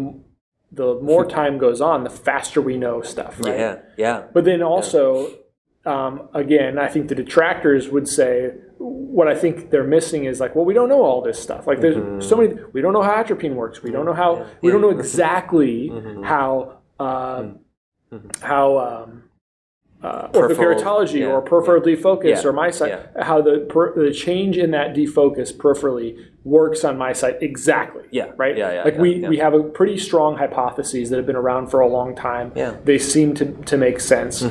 the 0.71 0.95
more 1.01 1.25
time 1.39 1.57
goes 1.57 1.81
on, 1.81 2.03
the 2.03 2.09
faster 2.09 2.61
we 2.61 2.77
know 2.77 3.01
stuff, 3.01 3.39
right? 3.39 3.57
yeah, 3.57 3.79
yeah. 3.97 4.23
But 4.33 4.45
then 4.45 4.61
also, 4.61 5.31
um, 5.85 6.29
again, 6.33 6.77
I 6.77 6.87
think 6.87 7.07
the 7.07 7.15
detractors 7.15 7.89
would 7.89 8.07
say 8.07 8.51
what 8.77 9.27
I 9.27 9.35
think 9.35 9.71
they're 9.71 9.83
missing 9.83 10.25
is 10.25 10.39
like, 10.39 10.55
well, 10.55 10.65
we 10.65 10.73
don't 10.73 10.89
know 10.89 11.03
all 11.03 11.21
this 11.21 11.41
stuff. 11.41 11.67
Like, 11.67 11.81
there's 11.81 12.27
so 12.27 12.35
many. 12.35 12.55
We 12.73 12.81
don't 12.81 12.93
know 12.93 13.01
how 13.01 13.13
atropine 13.13 13.55
works. 13.55 13.81
We 13.81 13.91
don't 13.91 14.05
know 14.05 14.13
how. 14.13 14.45
We 14.61 14.71
don't 14.71 14.81
know 14.81 14.89
exactly 14.89 15.89
how 16.23 16.79
uh, 16.99 17.49
how. 18.41 18.77
Um, 18.77 19.23
uh, 20.01 20.29
orthokeratology 20.29 21.19
yeah, 21.19 21.25
or 21.25 21.41
peripheral 21.41 21.81
defocus 21.81 22.41
Yeah, 22.41 22.49
or 22.49 22.53
MiSight, 22.53 23.21
how 23.21 23.41
the 23.41 23.67
per, 23.69 23.93
the 24.01 24.13
change 24.13 24.57
in 24.57 24.71
that 24.71 24.95
defocus 24.95 25.53
peripherally 25.53 26.25
works 26.45 26.85
on 26.85 26.97
MiSight 26.97 27.41
exactly. 27.41 28.03
Yeah, 28.09 28.31
Right. 28.37 28.57
yeah, 28.57 28.71
yeah, 28.71 28.83
like 28.83 28.93
yeah, 28.93 29.01
we 29.01 29.15
yeah. 29.15 29.27
we 29.27 29.37
have 29.39 29.53
a 29.53 29.61
pretty 29.61 29.97
strong 29.97 30.37
hypotheses 30.37 31.09
that 31.09 31.17
have 31.17 31.25
been 31.25 31.35
around 31.35 31.67
for 31.67 31.81
a 31.81 31.87
long 31.87 32.15
time. 32.15 32.53
Yeah. 32.55 32.71
Mm-hmm. 32.71 32.85
They 32.85 32.97
seem 32.97 33.33
to 33.35 33.51
to 33.51 33.77
make 33.77 33.99
sense. 33.99 34.41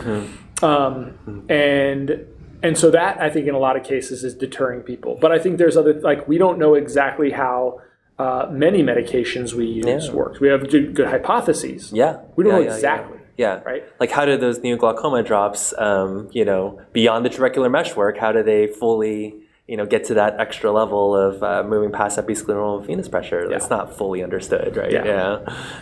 Um, 0.62 1.44
and 1.48 2.26
and 2.62 2.76
so 2.76 2.90
that 2.90 3.20
I 3.20 3.30
think 3.30 3.46
in 3.46 3.54
a 3.54 3.58
lot 3.58 3.76
of 3.76 3.84
cases 3.84 4.24
is 4.24 4.34
deterring 4.34 4.80
people. 4.80 5.16
But 5.20 5.30
I 5.32 5.38
think 5.38 5.58
there's 5.58 5.76
other 5.76 5.94
like 6.00 6.26
we 6.26 6.38
don't 6.38 6.58
know 6.58 6.74
exactly 6.74 7.30
how 7.30 7.80
uh, 8.18 8.48
many 8.50 8.82
medications 8.82 9.52
we 9.52 9.66
use 9.66 10.08
Yeah. 10.08 10.12
works. 10.12 10.40
We 10.40 10.48
have 10.48 10.68
good, 10.68 10.98
hypotheses. 11.06 11.92
Yeah. 11.92 12.18
We 12.34 12.44
don't 12.44 12.52
yeah, 12.52 12.58
know 12.58 12.62
yeah, 12.64 12.68
yeah. 12.70 12.74
exactly. 12.74 13.18
Yeah. 13.36 13.62
Right. 13.64 13.84
Like, 14.00 14.10
how 14.10 14.24
do 14.24 14.36
those 14.36 14.58
new 14.64 14.76
glaucoma 14.76 15.22
drops, 15.22 15.72
um, 15.78 16.28
you 16.32 16.44
know, 16.44 16.80
beyond 16.92 17.24
the 17.24 17.30
trabecular 17.30 17.70
mesh 17.70 17.94
work? 17.94 18.18
How 18.18 18.32
do 18.32 18.42
they 18.42 18.66
fully, 18.66 19.36
you 19.68 19.76
know, 19.76 19.86
get 19.86 20.02
to 20.06 20.14
that 20.14 20.40
extra 20.40 20.72
level 20.72 21.14
of 21.14 21.40
uh, 21.44 21.62
moving 21.62 21.92
past 21.92 22.18
episcleral 22.18 22.84
venous 22.84 23.06
pressure? 23.08 23.48
That's 23.48 23.70
not 23.70 23.96
fully 23.96 24.24
understood, 24.24 24.76
right? 24.76 24.90
Yeah. 24.90 25.38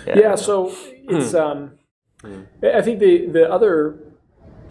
Yeah. 0.06 0.18
Yeah, 0.18 0.34
so 0.34 0.70
it's 1.08 1.32
um, 1.32 1.78
I 2.62 2.82
think 2.82 2.98
the 2.98 3.26
the 3.28 3.50
other 3.50 3.98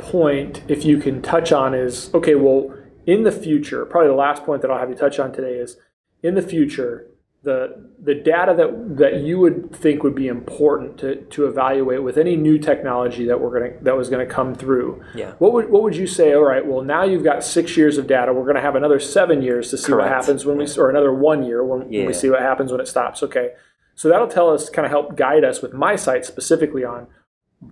point, 0.06 0.64
if 0.68 0.86
you 0.86 0.98
can 0.98 1.22
touch 1.22 1.52
on, 1.52 1.74
is 1.74 2.14
okay. 2.14 2.36
Well, 2.36 2.74
in 3.06 3.24
the 3.24 3.32
future, 3.32 3.86
probably 3.86 4.10
the 4.10 4.16
last 4.16 4.44
point 4.44 4.62
that 4.62 4.72
I'll 4.72 4.80
have 4.80 4.90
you 4.90 4.96
touch 4.96 5.20
on 5.20 5.32
today 5.32 5.56
is 5.56 5.78
in 6.24 6.36
the 6.36 6.42
future 6.42 7.08
the 7.46 7.90
the 8.02 8.16
data 8.16 8.54
that 8.58 8.98
that 8.98 9.22
you 9.22 9.40
would 9.40 9.74
think 9.74 10.04
would 10.04 10.16
be 10.16 10.28
important 10.28 10.98
to, 10.98 11.16
to 11.26 11.46
evaluate 11.46 12.02
with 12.04 12.18
any 12.18 12.36
new 12.36 12.58
technology 12.58 13.26
that 13.26 13.40
we're 13.40 13.60
gonna 13.60 13.84
that 13.84 13.96
was 13.96 14.10
gonna 14.10 14.26
come 14.26 14.56
through. 14.56 15.02
Yeah. 15.14 15.34
What 15.38 15.54
would 15.54 15.70
what 15.70 15.84
would 15.84 15.96
you 15.96 16.08
say? 16.08 16.34
All 16.34 16.44
right, 16.44 16.66
well 16.66 16.82
now 16.82 17.04
you've 17.04 17.24
got 17.24 17.44
six 17.44 17.78
years 17.78 17.98
of 17.98 18.08
data. 18.08 18.34
We're 18.34 18.48
gonna 18.48 18.62
have 18.62 18.76
another 18.76 19.00
seven 19.00 19.42
years 19.44 19.70
to 19.70 19.78
see 19.78 19.94
what 19.94 20.08
happens 20.08 20.46
when 20.46 20.58
we 20.58 20.68
or 20.78 20.90
another 20.90 21.14
one 21.14 21.44
year 21.44 21.64
when, 21.64 21.88
when 21.88 22.08
we 22.08 22.14
see 22.14 22.30
what 22.30 22.42
happens 22.42 22.72
when 22.72 22.82
it 22.82 22.88
stops. 22.88 23.22
Okay. 23.22 23.52
So 23.96 24.10
that'll 24.10 24.28
tell 24.28 24.50
us, 24.50 24.70
kind 24.70 24.86
of 24.86 24.92
help 24.92 25.16
guide 25.16 25.46
us 25.46 25.62
with 25.62 25.72
MiSight 25.72 26.26
specifically 26.26 26.84
on 26.84 27.08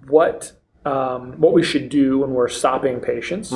what 0.08 0.54
um, 0.86 1.34
what 1.40 1.54
we 1.54 1.64
should 1.64 1.90
do 1.90 2.20
when 2.20 2.32
we're 2.32 2.48
stopping 2.50 3.00
patients, 3.00 3.54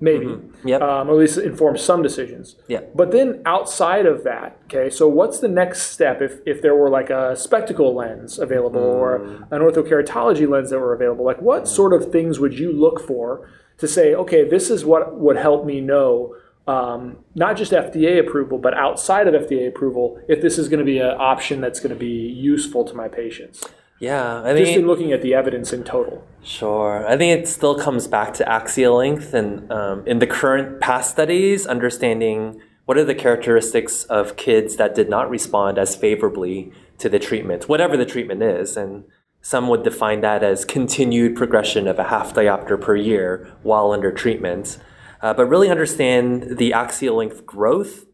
maybe, 0.00 0.38
Yep. 0.64 0.82
um, 0.82 1.08
or 1.08 1.12
at 1.12 1.18
least 1.18 1.38
inform 1.38 1.78
some 1.78 2.02
decisions. 2.02 2.56
Yeah. 2.68 2.80
But 2.94 3.12
then 3.12 3.40
outside 3.46 4.04
of 4.04 4.24
that, 4.24 4.58
okay, 4.66 4.90
so 4.90 5.08
what's 5.08 5.38
the 5.40 5.48
next 5.48 5.82
step 5.92 6.20
if, 6.20 6.40
if 6.44 6.60
there 6.60 6.74
were 6.74 6.90
like 6.90 7.08
a 7.08 7.34
spectacle 7.36 7.94
lens 7.94 8.38
available 8.38 8.80
or 8.80 9.18
Mm. 9.20 9.46
an 9.52 9.62
orthokeratology 9.62 10.46
lens 10.48 10.68
that 10.70 10.78
were 10.80 10.92
available? 10.92 11.24
Like 11.24 11.40
what 11.40 11.66
sort 11.66 11.92
of 11.94 12.12
things 12.12 12.38
would 12.38 12.58
you 12.58 12.72
look 12.72 13.00
for 13.00 13.48
to 13.78 13.88
say, 13.88 14.14
okay, 14.14 14.46
this 14.48 14.68
is 14.70 14.84
what 14.84 15.16
would 15.18 15.36
help 15.36 15.64
me 15.64 15.80
know 15.80 16.34
um, 16.68 17.18
not 17.36 17.56
just 17.56 17.70
FDA 17.70 18.18
approval, 18.18 18.58
but 18.58 18.74
outside 18.74 19.28
of 19.28 19.34
FDA 19.40 19.68
approval, 19.68 20.20
if 20.28 20.42
this 20.42 20.58
is 20.58 20.68
going 20.68 20.80
to 20.80 20.84
be 20.84 20.98
an 20.98 21.14
option 21.16 21.60
that's 21.60 21.78
going 21.78 21.90
to 21.90 21.98
be 21.98 22.06
useful 22.52 22.84
to 22.84 22.92
my 22.94 23.06
patients? 23.06 23.64
Yeah. 23.98 24.42
I 24.42 24.52
think 24.52 24.66
Just 24.66 24.78
in 24.78 24.86
looking 24.86 25.12
at 25.12 25.22
the 25.22 25.34
evidence 25.34 25.72
in 25.72 25.84
total. 25.84 26.26
Sure. 26.42 27.06
I 27.08 27.16
think 27.16 27.40
it 27.40 27.48
still 27.48 27.78
comes 27.78 28.06
back 28.06 28.34
to 28.34 28.48
axial 28.48 28.96
length 28.96 29.34
and 29.34 29.70
um, 29.72 30.06
in 30.06 30.18
the 30.18 30.26
current 30.26 30.80
past 30.80 31.10
studies, 31.10 31.66
understanding 31.66 32.60
what 32.84 32.96
are 32.96 33.04
the 33.04 33.14
characteristics 33.14 34.04
of 34.04 34.36
kids 34.36 34.76
that 34.76 34.94
did 34.94 35.08
not 35.08 35.28
respond 35.28 35.78
as 35.78 35.96
favorably 35.96 36.72
to 36.98 37.08
the 37.08 37.18
treatment, 37.18 37.68
whatever 37.68 37.96
the 37.96 38.06
treatment 38.06 38.42
is. 38.42 38.76
And 38.76 39.04
some 39.40 39.68
would 39.68 39.82
define 39.82 40.20
that 40.20 40.42
as 40.42 40.64
continued 40.64 41.36
progression 41.36 41.88
of 41.88 41.98
a 41.98 42.04
half 42.04 42.34
diopter 42.34 42.80
per 42.80 42.96
year 42.96 43.52
while 43.62 43.92
under 43.92 44.12
treatment. 44.12 44.78
Uh, 45.20 45.32
but 45.32 45.46
really 45.46 45.70
understand 45.70 46.58
the 46.58 46.72
axial 46.72 47.16
length 47.16 47.46
growth 47.46 48.04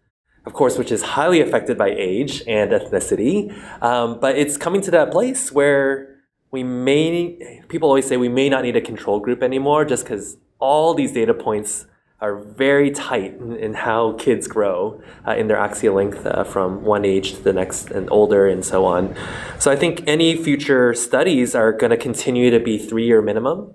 of 0.45 0.53
course, 0.53 0.77
which 0.77 0.91
is 0.91 1.03
highly 1.03 1.41
affected 1.41 1.79
by 1.79 1.89
age 1.91 2.43
and 2.47 2.73
ethnicity. 2.73 3.53
Um, 3.83 4.19
but 4.21 4.37
it's 4.37 4.57
coming 4.57 4.81
to 4.83 4.91
that 4.91 5.11
place 5.13 5.53
where 5.53 6.17
we 6.51 6.63
may, 6.63 7.63
people 7.69 7.89
always 7.89 8.07
say 8.07 8.17
we 8.17 8.29
may 8.29 8.49
not 8.49 8.63
need 8.63 8.77
a 8.77 8.81
control 8.81 9.21
group 9.21 9.43
anymore 9.43 9.85
just 9.85 10.05
because 10.05 10.37
all 10.59 10.95
these 10.95 11.13
data 11.13 11.35
points 11.35 11.87
are 12.21 12.37
very 12.37 12.91
tight 12.91 13.35
in, 13.41 13.57
in 13.57 13.75
how 13.75 14.13
kids 14.13 14.47
grow 14.47 15.03
uh, 15.27 15.33
in 15.33 15.49
their 15.49 15.57
axial 15.57 15.97
length 15.97 16.25
uh, 16.25 16.45
from 16.45 16.85
one 16.85 17.05
age 17.05 17.35
to 17.35 17.43
the 17.43 17.53
next 17.53 17.91
and 17.91 18.09
older 18.11 18.47
and 18.47 18.65
so 18.65 18.85
on. 18.85 19.15
So 19.59 19.73
I 19.73 19.77
think 19.77 20.05
any 20.07 20.37
future 20.37 20.95
studies 20.95 21.57
are 21.57 21.73
going 21.73 21.91
to 21.91 21.97
continue 21.97 22.51
to 22.51 22.61
be 22.61 22.79
three 22.79 23.07
year 23.07 23.23
minimum. 23.23 23.75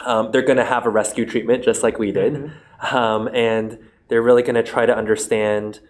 Um, 0.00 0.30
they're 0.32 0.42
going 0.42 0.58
to 0.58 0.64
have 0.64 0.86
a 0.86 0.90
rescue 0.90 1.24
treatment 1.24 1.62
just 1.64 1.82
like 1.84 1.98
we 1.98 2.10
did. 2.10 2.34
Mm-hmm. 2.34 2.96
Um, 2.96 3.28
and 3.28 3.78
they're 4.08 4.22
really 4.22 4.42
going 4.42 4.54
to 4.54 4.62
try 4.62 4.86
to 4.86 4.96
understand 4.96 5.80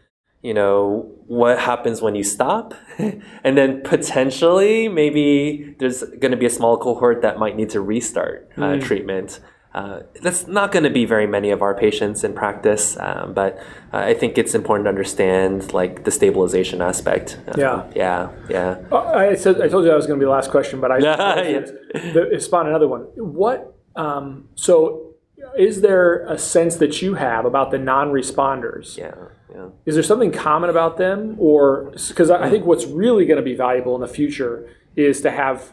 you 0.42 0.54
know 0.54 1.10
what 1.26 1.58
happens 1.58 2.00
when 2.00 2.14
you 2.14 2.22
stop 2.22 2.74
and 2.98 3.58
then 3.58 3.82
potentially 3.82 4.88
maybe 4.88 5.74
there's 5.78 6.02
going 6.02 6.30
to 6.30 6.36
be 6.36 6.46
a 6.46 6.50
small 6.50 6.76
cohort 6.76 7.22
that 7.22 7.38
might 7.38 7.56
need 7.56 7.70
to 7.70 7.80
restart 7.80 8.48
uh, 8.56 8.60
mm. 8.60 8.82
treatment 8.82 9.40
uh, 9.74 10.00
that's 10.22 10.46
not 10.46 10.72
going 10.72 10.82
to 10.82 10.90
be 10.90 11.04
very 11.04 11.26
many 11.26 11.50
of 11.50 11.60
our 11.60 11.74
patients 11.74 12.24
in 12.24 12.32
practice, 12.32 12.96
um, 13.00 13.34
but 13.34 13.58
uh, 13.92 13.98
I 13.98 14.14
think 14.14 14.38
it's 14.38 14.54
important 14.54 14.86
to 14.86 14.88
understand 14.88 15.72
like 15.74 16.04
the 16.04 16.10
stabilization 16.10 16.80
aspect. 16.80 17.38
Uh, 17.46 17.52
yeah, 17.56 17.90
yeah, 17.94 18.30
yeah. 18.48 18.78
Uh, 18.90 19.04
I 19.08 19.34
said 19.34 19.60
I 19.60 19.68
told 19.68 19.84
you 19.84 19.90
that 19.90 19.96
was 19.96 20.06
going 20.06 20.18
to 20.18 20.24
be 20.24 20.26
the 20.26 20.32
last 20.32 20.50
question, 20.50 20.80
but 20.80 20.90
I 20.90 20.98
yeah. 20.98 21.60
another 22.52 22.88
one. 22.88 23.02
What? 23.16 23.76
Um, 23.94 24.48
so, 24.54 25.07
is 25.56 25.80
there 25.80 26.20
a 26.26 26.38
sense 26.38 26.76
that 26.76 27.02
you 27.02 27.14
have 27.14 27.44
about 27.44 27.70
the 27.70 27.78
non-responders? 27.78 28.96
Yeah. 28.96 29.14
Yeah. 29.52 29.68
Is 29.86 29.94
there 29.94 30.04
something 30.04 30.30
common 30.30 30.68
about 30.68 30.98
them, 30.98 31.36
or 31.38 31.92
because 32.08 32.30
I 32.30 32.50
think 32.50 32.66
what's 32.66 32.84
really 32.86 33.24
going 33.24 33.38
to 33.38 33.42
be 33.42 33.54
valuable 33.54 33.94
in 33.94 34.02
the 34.02 34.08
future 34.08 34.68
is 34.94 35.22
to 35.22 35.30
have 35.30 35.72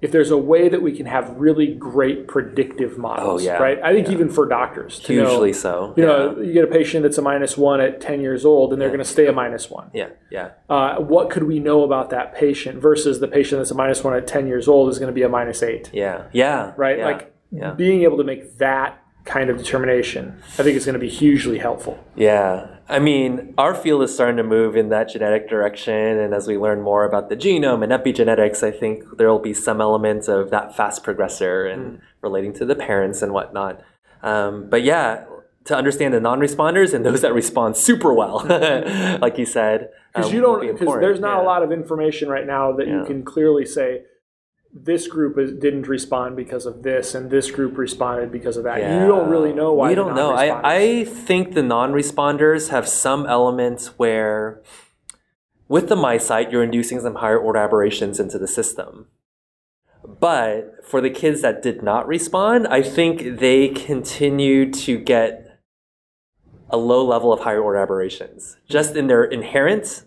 if 0.00 0.12
there's 0.12 0.30
a 0.30 0.38
way 0.38 0.68
that 0.68 0.80
we 0.80 0.96
can 0.96 1.06
have 1.06 1.30
really 1.36 1.74
great 1.74 2.26
predictive 2.26 2.96
models, 2.96 3.42
oh, 3.42 3.44
yeah. 3.44 3.58
right? 3.58 3.78
I 3.82 3.92
think 3.92 4.06
yeah. 4.06 4.14
even 4.14 4.30
for 4.30 4.46
doctors, 4.46 4.98
to 5.00 5.12
hugely 5.12 5.50
know, 5.50 5.56
so. 5.56 5.94
You 5.96 6.02
yeah. 6.02 6.08
know, 6.08 6.40
you 6.40 6.52
get 6.54 6.64
a 6.64 6.68
patient 6.68 7.02
that's 7.02 7.18
a 7.18 7.22
minus 7.22 7.58
one 7.58 7.80
at 7.80 8.00
10 8.00 8.20
years 8.20 8.46
old, 8.46 8.72
and 8.72 8.80
they're 8.80 8.88
going 8.88 9.00
to 9.00 9.04
stay 9.04 9.26
a 9.26 9.32
minus 9.32 9.68
one. 9.68 9.90
Yeah, 9.92 10.08
yeah. 10.30 10.52
Uh, 10.70 10.96
what 10.96 11.28
could 11.28 11.42
we 11.42 11.58
know 11.58 11.82
about 11.84 12.10
that 12.10 12.34
patient 12.34 12.80
versus 12.80 13.20
the 13.20 13.28
patient 13.28 13.60
that's 13.60 13.70
a 13.70 13.74
minus 13.74 14.02
one 14.02 14.14
at 14.14 14.26
10 14.26 14.46
years 14.46 14.68
old 14.68 14.88
is 14.88 14.98
going 14.98 15.10
to 15.10 15.14
be 15.14 15.22
a 15.22 15.28
minus 15.28 15.62
eight? 15.62 15.90
Yeah, 15.92 16.24
yeah. 16.32 16.72
Right, 16.76 17.00
like 17.00 17.29
being 17.76 18.02
able 18.02 18.16
to 18.18 18.24
make 18.24 18.58
that 18.58 19.02
kind 19.24 19.50
of 19.50 19.58
determination, 19.58 20.40
I 20.58 20.62
think 20.62 20.76
is 20.76 20.84
going 20.84 20.94
to 20.94 21.00
be 21.00 21.08
hugely 21.08 21.58
helpful. 21.58 22.02
Yeah. 22.16 22.76
I 22.88 22.98
mean, 22.98 23.54
our 23.58 23.74
field 23.74 24.02
is 24.02 24.12
starting 24.12 24.38
to 24.38 24.42
move 24.42 24.76
in 24.76 24.88
that 24.88 25.10
genetic 25.10 25.48
direction. 25.48 25.94
And 25.94 26.34
as 26.34 26.48
we 26.48 26.56
learn 26.58 26.80
more 26.80 27.04
about 27.04 27.28
the 27.28 27.36
genome 27.36 27.84
and 27.84 27.92
epigenetics, 27.92 28.62
I 28.62 28.70
think 28.70 29.04
there 29.18 29.28
will 29.28 29.38
be 29.38 29.54
some 29.54 29.80
elements 29.80 30.26
of 30.26 30.50
that 30.50 30.76
fast 30.76 31.04
progressor 31.04 31.72
and 31.72 31.98
mm. 31.98 32.00
relating 32.22 32.52
to 32.54 32.64
the 32.64 32.74
parents 32.74 33.22
and 33.22 33.32
whatnot. 33.32 33.82
Um, 34.22 34.68
but 34.68 34.82
yeah, 34.82 35.24
to 35.64 35.76
understand 35.76 36.14
the 36.14 36.20
non-responders 36.20 36.94
and 36.94 37.04
those 37.04 37.20
that 37.20 37.32
respond 37.32 37.76
super 37.76 38.12
well, 38.12 38.44
like 39.20 39.38
you 39.38 39.46
said, 39.46 39.90
because 40.12 40.28
um, 40.28 40.34
you 40.34 40.40
don't, 40.40 40.60
because 40.60 41.00
there's 41.00 41.20
not 41.20 41.36
yeah. 41.36 41.42
a 41.42 41.44
lot 41.44 41.62
of 41.62 41.70
information 41.70 42.28
right 42.28 42.46
now 42.46 42.72
that 42.72 42.88
yeah. 42.88 43.00
you 43.00 43.04
can 43.04 43.22
clearly 43.22 43.64
say 43.64 44.02
this 44.72 45.08
group 45.08 45.38
is, 45.38 45.52
didn't 45.52 45.88
respond 45.88 46.36
because 46.36 46.64
of 46.66 46.82
this, 46.82 47.14
and 47.14 47.30
this 47.30 47.50
group 47.50 47.76
responded 47.76 48.30
because 48.30 48.56
of 48.56 48.64
that. 48.64 48.78
Yeah. 48.78 49.00
You 49.00 49.08
don't 49.08 49.28
really 49.28 49.52
know 49.52 49.72
why. 49.72 49.88
We 49.88 49.94
don't 49.94 50.14
know. 50.14 50.32
I, 50.32 50.76
I 50.76 51.04
think 51.04 51.54
the 51.54 51.62
non-responders 51.62 52.70
have 52.70 52.88
some 52.88 53.26
elements 53.26 53.98
where, 53.98 54.62
with 55.68 55.88
the 55.88 55.96
MiSight, 55.96 56.52
you're 56.52 56.62
inducing 56.62 57.00
some 57.00 57.16
higher 57.16 57.38
order 57.38 57.58
aberrations 57.58 58.20
into 58.20 58.38
the 58.38 58.48
system. 58.48 59.08
But 60.02 60.84
for 60.84 61.00
the 61.00 61.10
kids 61.10 61.42
that 61.42 61.62
did 61.62 61.82
not 61.82 62.06
respond, 62.06 62.66
I 62.68 62.82
think 62.82 63.38
they 63.38 63.68
continue 63.68 64.70
to 64.72 64.98
get 64.98 65.60
a 66.70 66.76
low 66.76 67.04
level 67.04 67.32
of 67.32 67.40
higher 67.40 67.60
order 67.60 67.78
aberrations, 67.78 68.56
just 68.68 68.94
in 68.94 69.08
their 69.08 69.24
inherent 69.24 70.04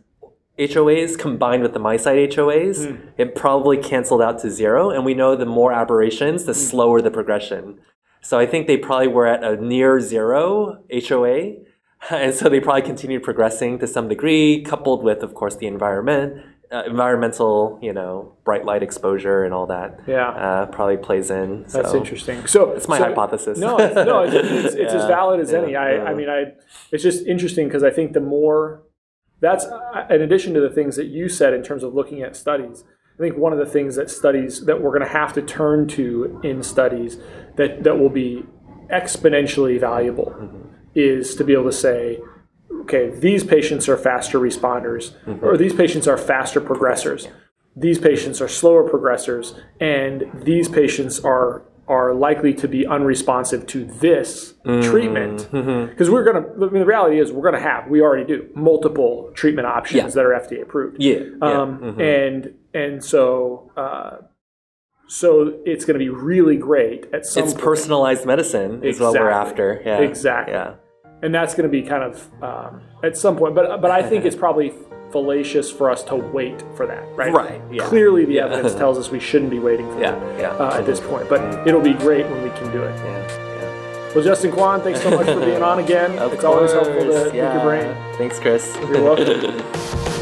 HOAs 0.57 1.17
combined 1.17 1.63
with 1.63 1.73
the 1.73 1.79
MiSight 1.79 2.31
HOAs, 2.33 2.87
mm. 2.87 2.99
it 3.17 3.35
probably 3.35 3.77
canceled 3.77 4.21
out 4.21 4.39
to 4.39 4.51
zero. 4.51 4.91
And 4.91 5.03
we 5.03 5.13
know 5.13 5.35
the 5.35 5.45
more 5.45 5.73
aberrations, 5.73 6.45
the 6.45 6.51
mm. 6.51 6.55
slower 6.55 7.01
the 7.01 7.11
progression. 7.11 7.79
So 8.21 8.39
I 8.39 8.45
think 8.45 8.67
they 8.67 8.77
probably 8.77 9.07
were 9.07 9.27
at 9.27 9.43
a 9.43 9.61
near 9.61 9.99
zero 9.99 10.83
HOA. 10.91 11.53
And 12.09 12.33
so 12.33 12.49
they 12.49 12.59
probably 12.59 12.81
continued 12.81 13.23
progressing 13.23 13.79
to 13.79 13.87
some 13.87 14.09
degree, 14.09 14.61
coupled 14.61 15.05
with, 15.05 15.23
of 15.23 15.33
course, 15.35 15.55
the 15.55 15.67
environment, 15.67 16.43
uh, 16.69 16.83
environmental, 16.85 17.79
you 17.81 17.93
know, 17.93 18.35
bright 18.43 18.65
light 18.65 18.83
exposure 18.83 19.45
and 19.45 19.53
all 19.53 19.67
that. 19.67 20.01
Yeah, 20.05 20.27
uh, 20.27 20.65
probably 20.65 20.97
plays 20.97 21.31
in. 21.31 21.63
So. 21.69 21.81
That's 21.81 21.93
interesting. 21.93 22.45
So 22.45 22.71
it's 22.71 22.89
my 22.89 22.97
so, 22.97 23.05
hypothesis. 23.05 23.57
No, 23.57 23.77
it's, 23.77 23.95
no, 23.95 24.23
it's, 24.23 24.33
it's, 24.33 24.75
it's 24.75 24.93
yeah, 24.93 24.99
as 25.01 25.05
valid 25.05 25.39
as 25.39 25.53
yeah, 25.53 25.57
any. 25.59 25.75
I, 25.77 25.95
yeah. 25.95 26.03
I 26.03 26.13
mean, 26.13 26.29
I. 26.29 26.53
It's 26.91 27.03
just 27.03 27.25
interesting 27.25 27.69
because 27.69 27.83
I 27.83 27.89
think 27.89 28.11
the 28.11 28.19
more 28.19 28.82
that's 29.43 29.65
in 30.09 30.21
addition 30.21 30.53
to 30.53 30.61
the 30.61 30.69
things 30.69 30.95
that 30.95 31.07
you 31.07 31.27
said 31.27 31.53
in 31.53 31.63
terms 31.63 31.83
of 31.83 31.93
looking 31.93 32.21
at 32.21 32.35
studies. 32.35 32.83
I 33.15 33.21
think 33.21 33.37
one 33.37 33.53
of 33.53 33.59
the 33.59 33.65
things 33.65 33.95
that 33.95 34.09
studies 34.09 34.65
that 34.65 34.81
we're 34.81 34.97
going 34.97 35.07
to 35.07 35.17
have 35.19 35.33
to 35.33 35.41
turn 35.41 35.87
to 35.89 36.39
in 36.43 36.63
studies 36.63 37.17
that, 37.57 37.83
that 37.83 37.99
will 37.99 38.09
be 38.09 38.43
exponentially 38.91 39.79
valuable 39.79 40.33
mm-hmm. 40.37 40.69
is 40.95 41.35
to 41.35 41.43
be 41.43 41.53
able 41.53 41.65
to 41.65 41.71
say, 41.71 42.19
okay, 42.81 43.11
these 43.11 43.43
patients 43.43 43.87
are 43.87 43.97
faster 43.97 44.39
responders, 44.39 45.13
mm-hmm. 45.25 45.45
or 45.45 45.57
these 45.57 45.73
patients 45.73 46.07
are 46.07 46.17
faster 46.17 46.59
progressors. 46.59 47.29
These 47.75 47.99
patients 47.99 48.41
are 48.41 48.47
slower 48.47 48.87
progressors, 48.89 49.59
and 49.79 50.29
these 50.33 50.69
patients 50.69 51.19
are 51.19 51.63
are 51.87 52.13
likely 52.13 52.53
to 52.53 52.67
be 52.67 52.87
unresponsive 52.87 53.67
to 53.67 53.85
this 53.85 54.53
mm-hmm. 54.65 54.89
treatment 54.89 55.49
because 55.89 56.09
we're 56.09 56.23
going 56.23 56.41
to 56.41 56.49
I 56.49 56.69
mean, 56.69 56.79
the 56.79 56.85
reality 56.85 57.19
is 57.19 57.31
we're 57.31 57.41
going 57.41 57.61
to 57.61 57.69
have 57.69 57.87
we 57.89 58.01
already 58.01 58.23
do 58.23 58.49
multiple 58.55 59.31
treatment 59.33 59.67
options 59.67 59.97
yeah. 59.97 60.09
that 60.09 60.25
are 60.25 60.29
FDA 60.29 60.61
approved 60.61 61.01
yeah, 61.01 61.17
um, 61.41 61.79
mm-hmm. 61.79 62.01
and 62.01 62.53
and 62.73 63.03
so 63.03 63.71
uh, 63.75 64.17
so 65.07 65.59
it's 65.65 65.83
going 65.83 65.95
to 65.95 65.99
be 65.99 66.09
really 66.09 66.55
great 66.55 67.07
at 67.13 67.25
some 67.25 67.43
it's 67.43 67.53
point. 67.53 67.65
personalized 67.65 68.25
medicine 68.25 68.83
is 68.83 68.95
exactly. 68.95 69.05
what 69.05 69.13
we're 69.19 69.29
after 69.29 69.81
yeah 69.85 69.99
exactly 69.99 70.53
yeah 70.53 70.75
and 71.21 71.35
that's 71.35 71.53
going 71.53 71.69
to 71.69 71.81
be 71.81 71.87
kind 71.87 72.03
of 72.03 72.43
um, 72.43 72.81
at 73.03 73.17
some 73.17 73.35
point 73.35 73.55
but 73.55 73.81
but 73.81 73.91
I 73.91 74.07
think 74.07 74.23
it's 74.29 74.37
probably 74.37 74.73
fallacious 75.13 75.71
for 75.71 75.89
us 75.89 76.03
to 76.03 76.15
wait 76.15 76.61
for 76.75 76.85
that, 76.85 77.03
right? 77.15 77.31
Right. 77.31 77.61
Yeah. 77.71 77.87
Clearly, 77.87 78.25
the 78.25 78.33
yeah. 78.33 78.45
evidence 78.45 78.75
tells 78.75 78.97
us 78.97 79.09
we 79.11 79.19
shouldn't 79.19 79.51
be 79.51 79.59
waiting 79.59 79.87
for 79.93 80.01
yeah. 80.01 80.19
that 80.19 80.39
yeah. 80.39 80.49
Uh, 80.49 80.79
at 80.79 80.85
this 80.85 80.99
point, 80.99 81.29
but 81.29 81.65
it'll 81.65 81.79
be 81.79 81.93
great 81.93 82.25
when 82.25 82.43
we 82.43 82.49
can 82.49 82.71
do 82.71 82.83
it. 82.83 82.95
Yeah. 82.97 84.13
Well, 84.13 84.23
Justin 84.23 84.51
Kwan, 84.51 84.81
thanks 84.81 85.01
so 85.01 85.09
much 85.09 85.25
for 85.25 85.39
being 85.39 85.63
on 85.63 85.79
again. 85.85 86.11
It's 86.11 86.41
course. 86.41 86.43
always 86.43 86.71
helpful 86.71 87.05
to 87.05 87.23
pick 87.25 87.33
your 87.35 87.61
brain. 87.61 87.95
Thanks, 88.17 88.39
Chris. 88.39 88.75
You're 88.75 89.03
welcome. 89.03 90.09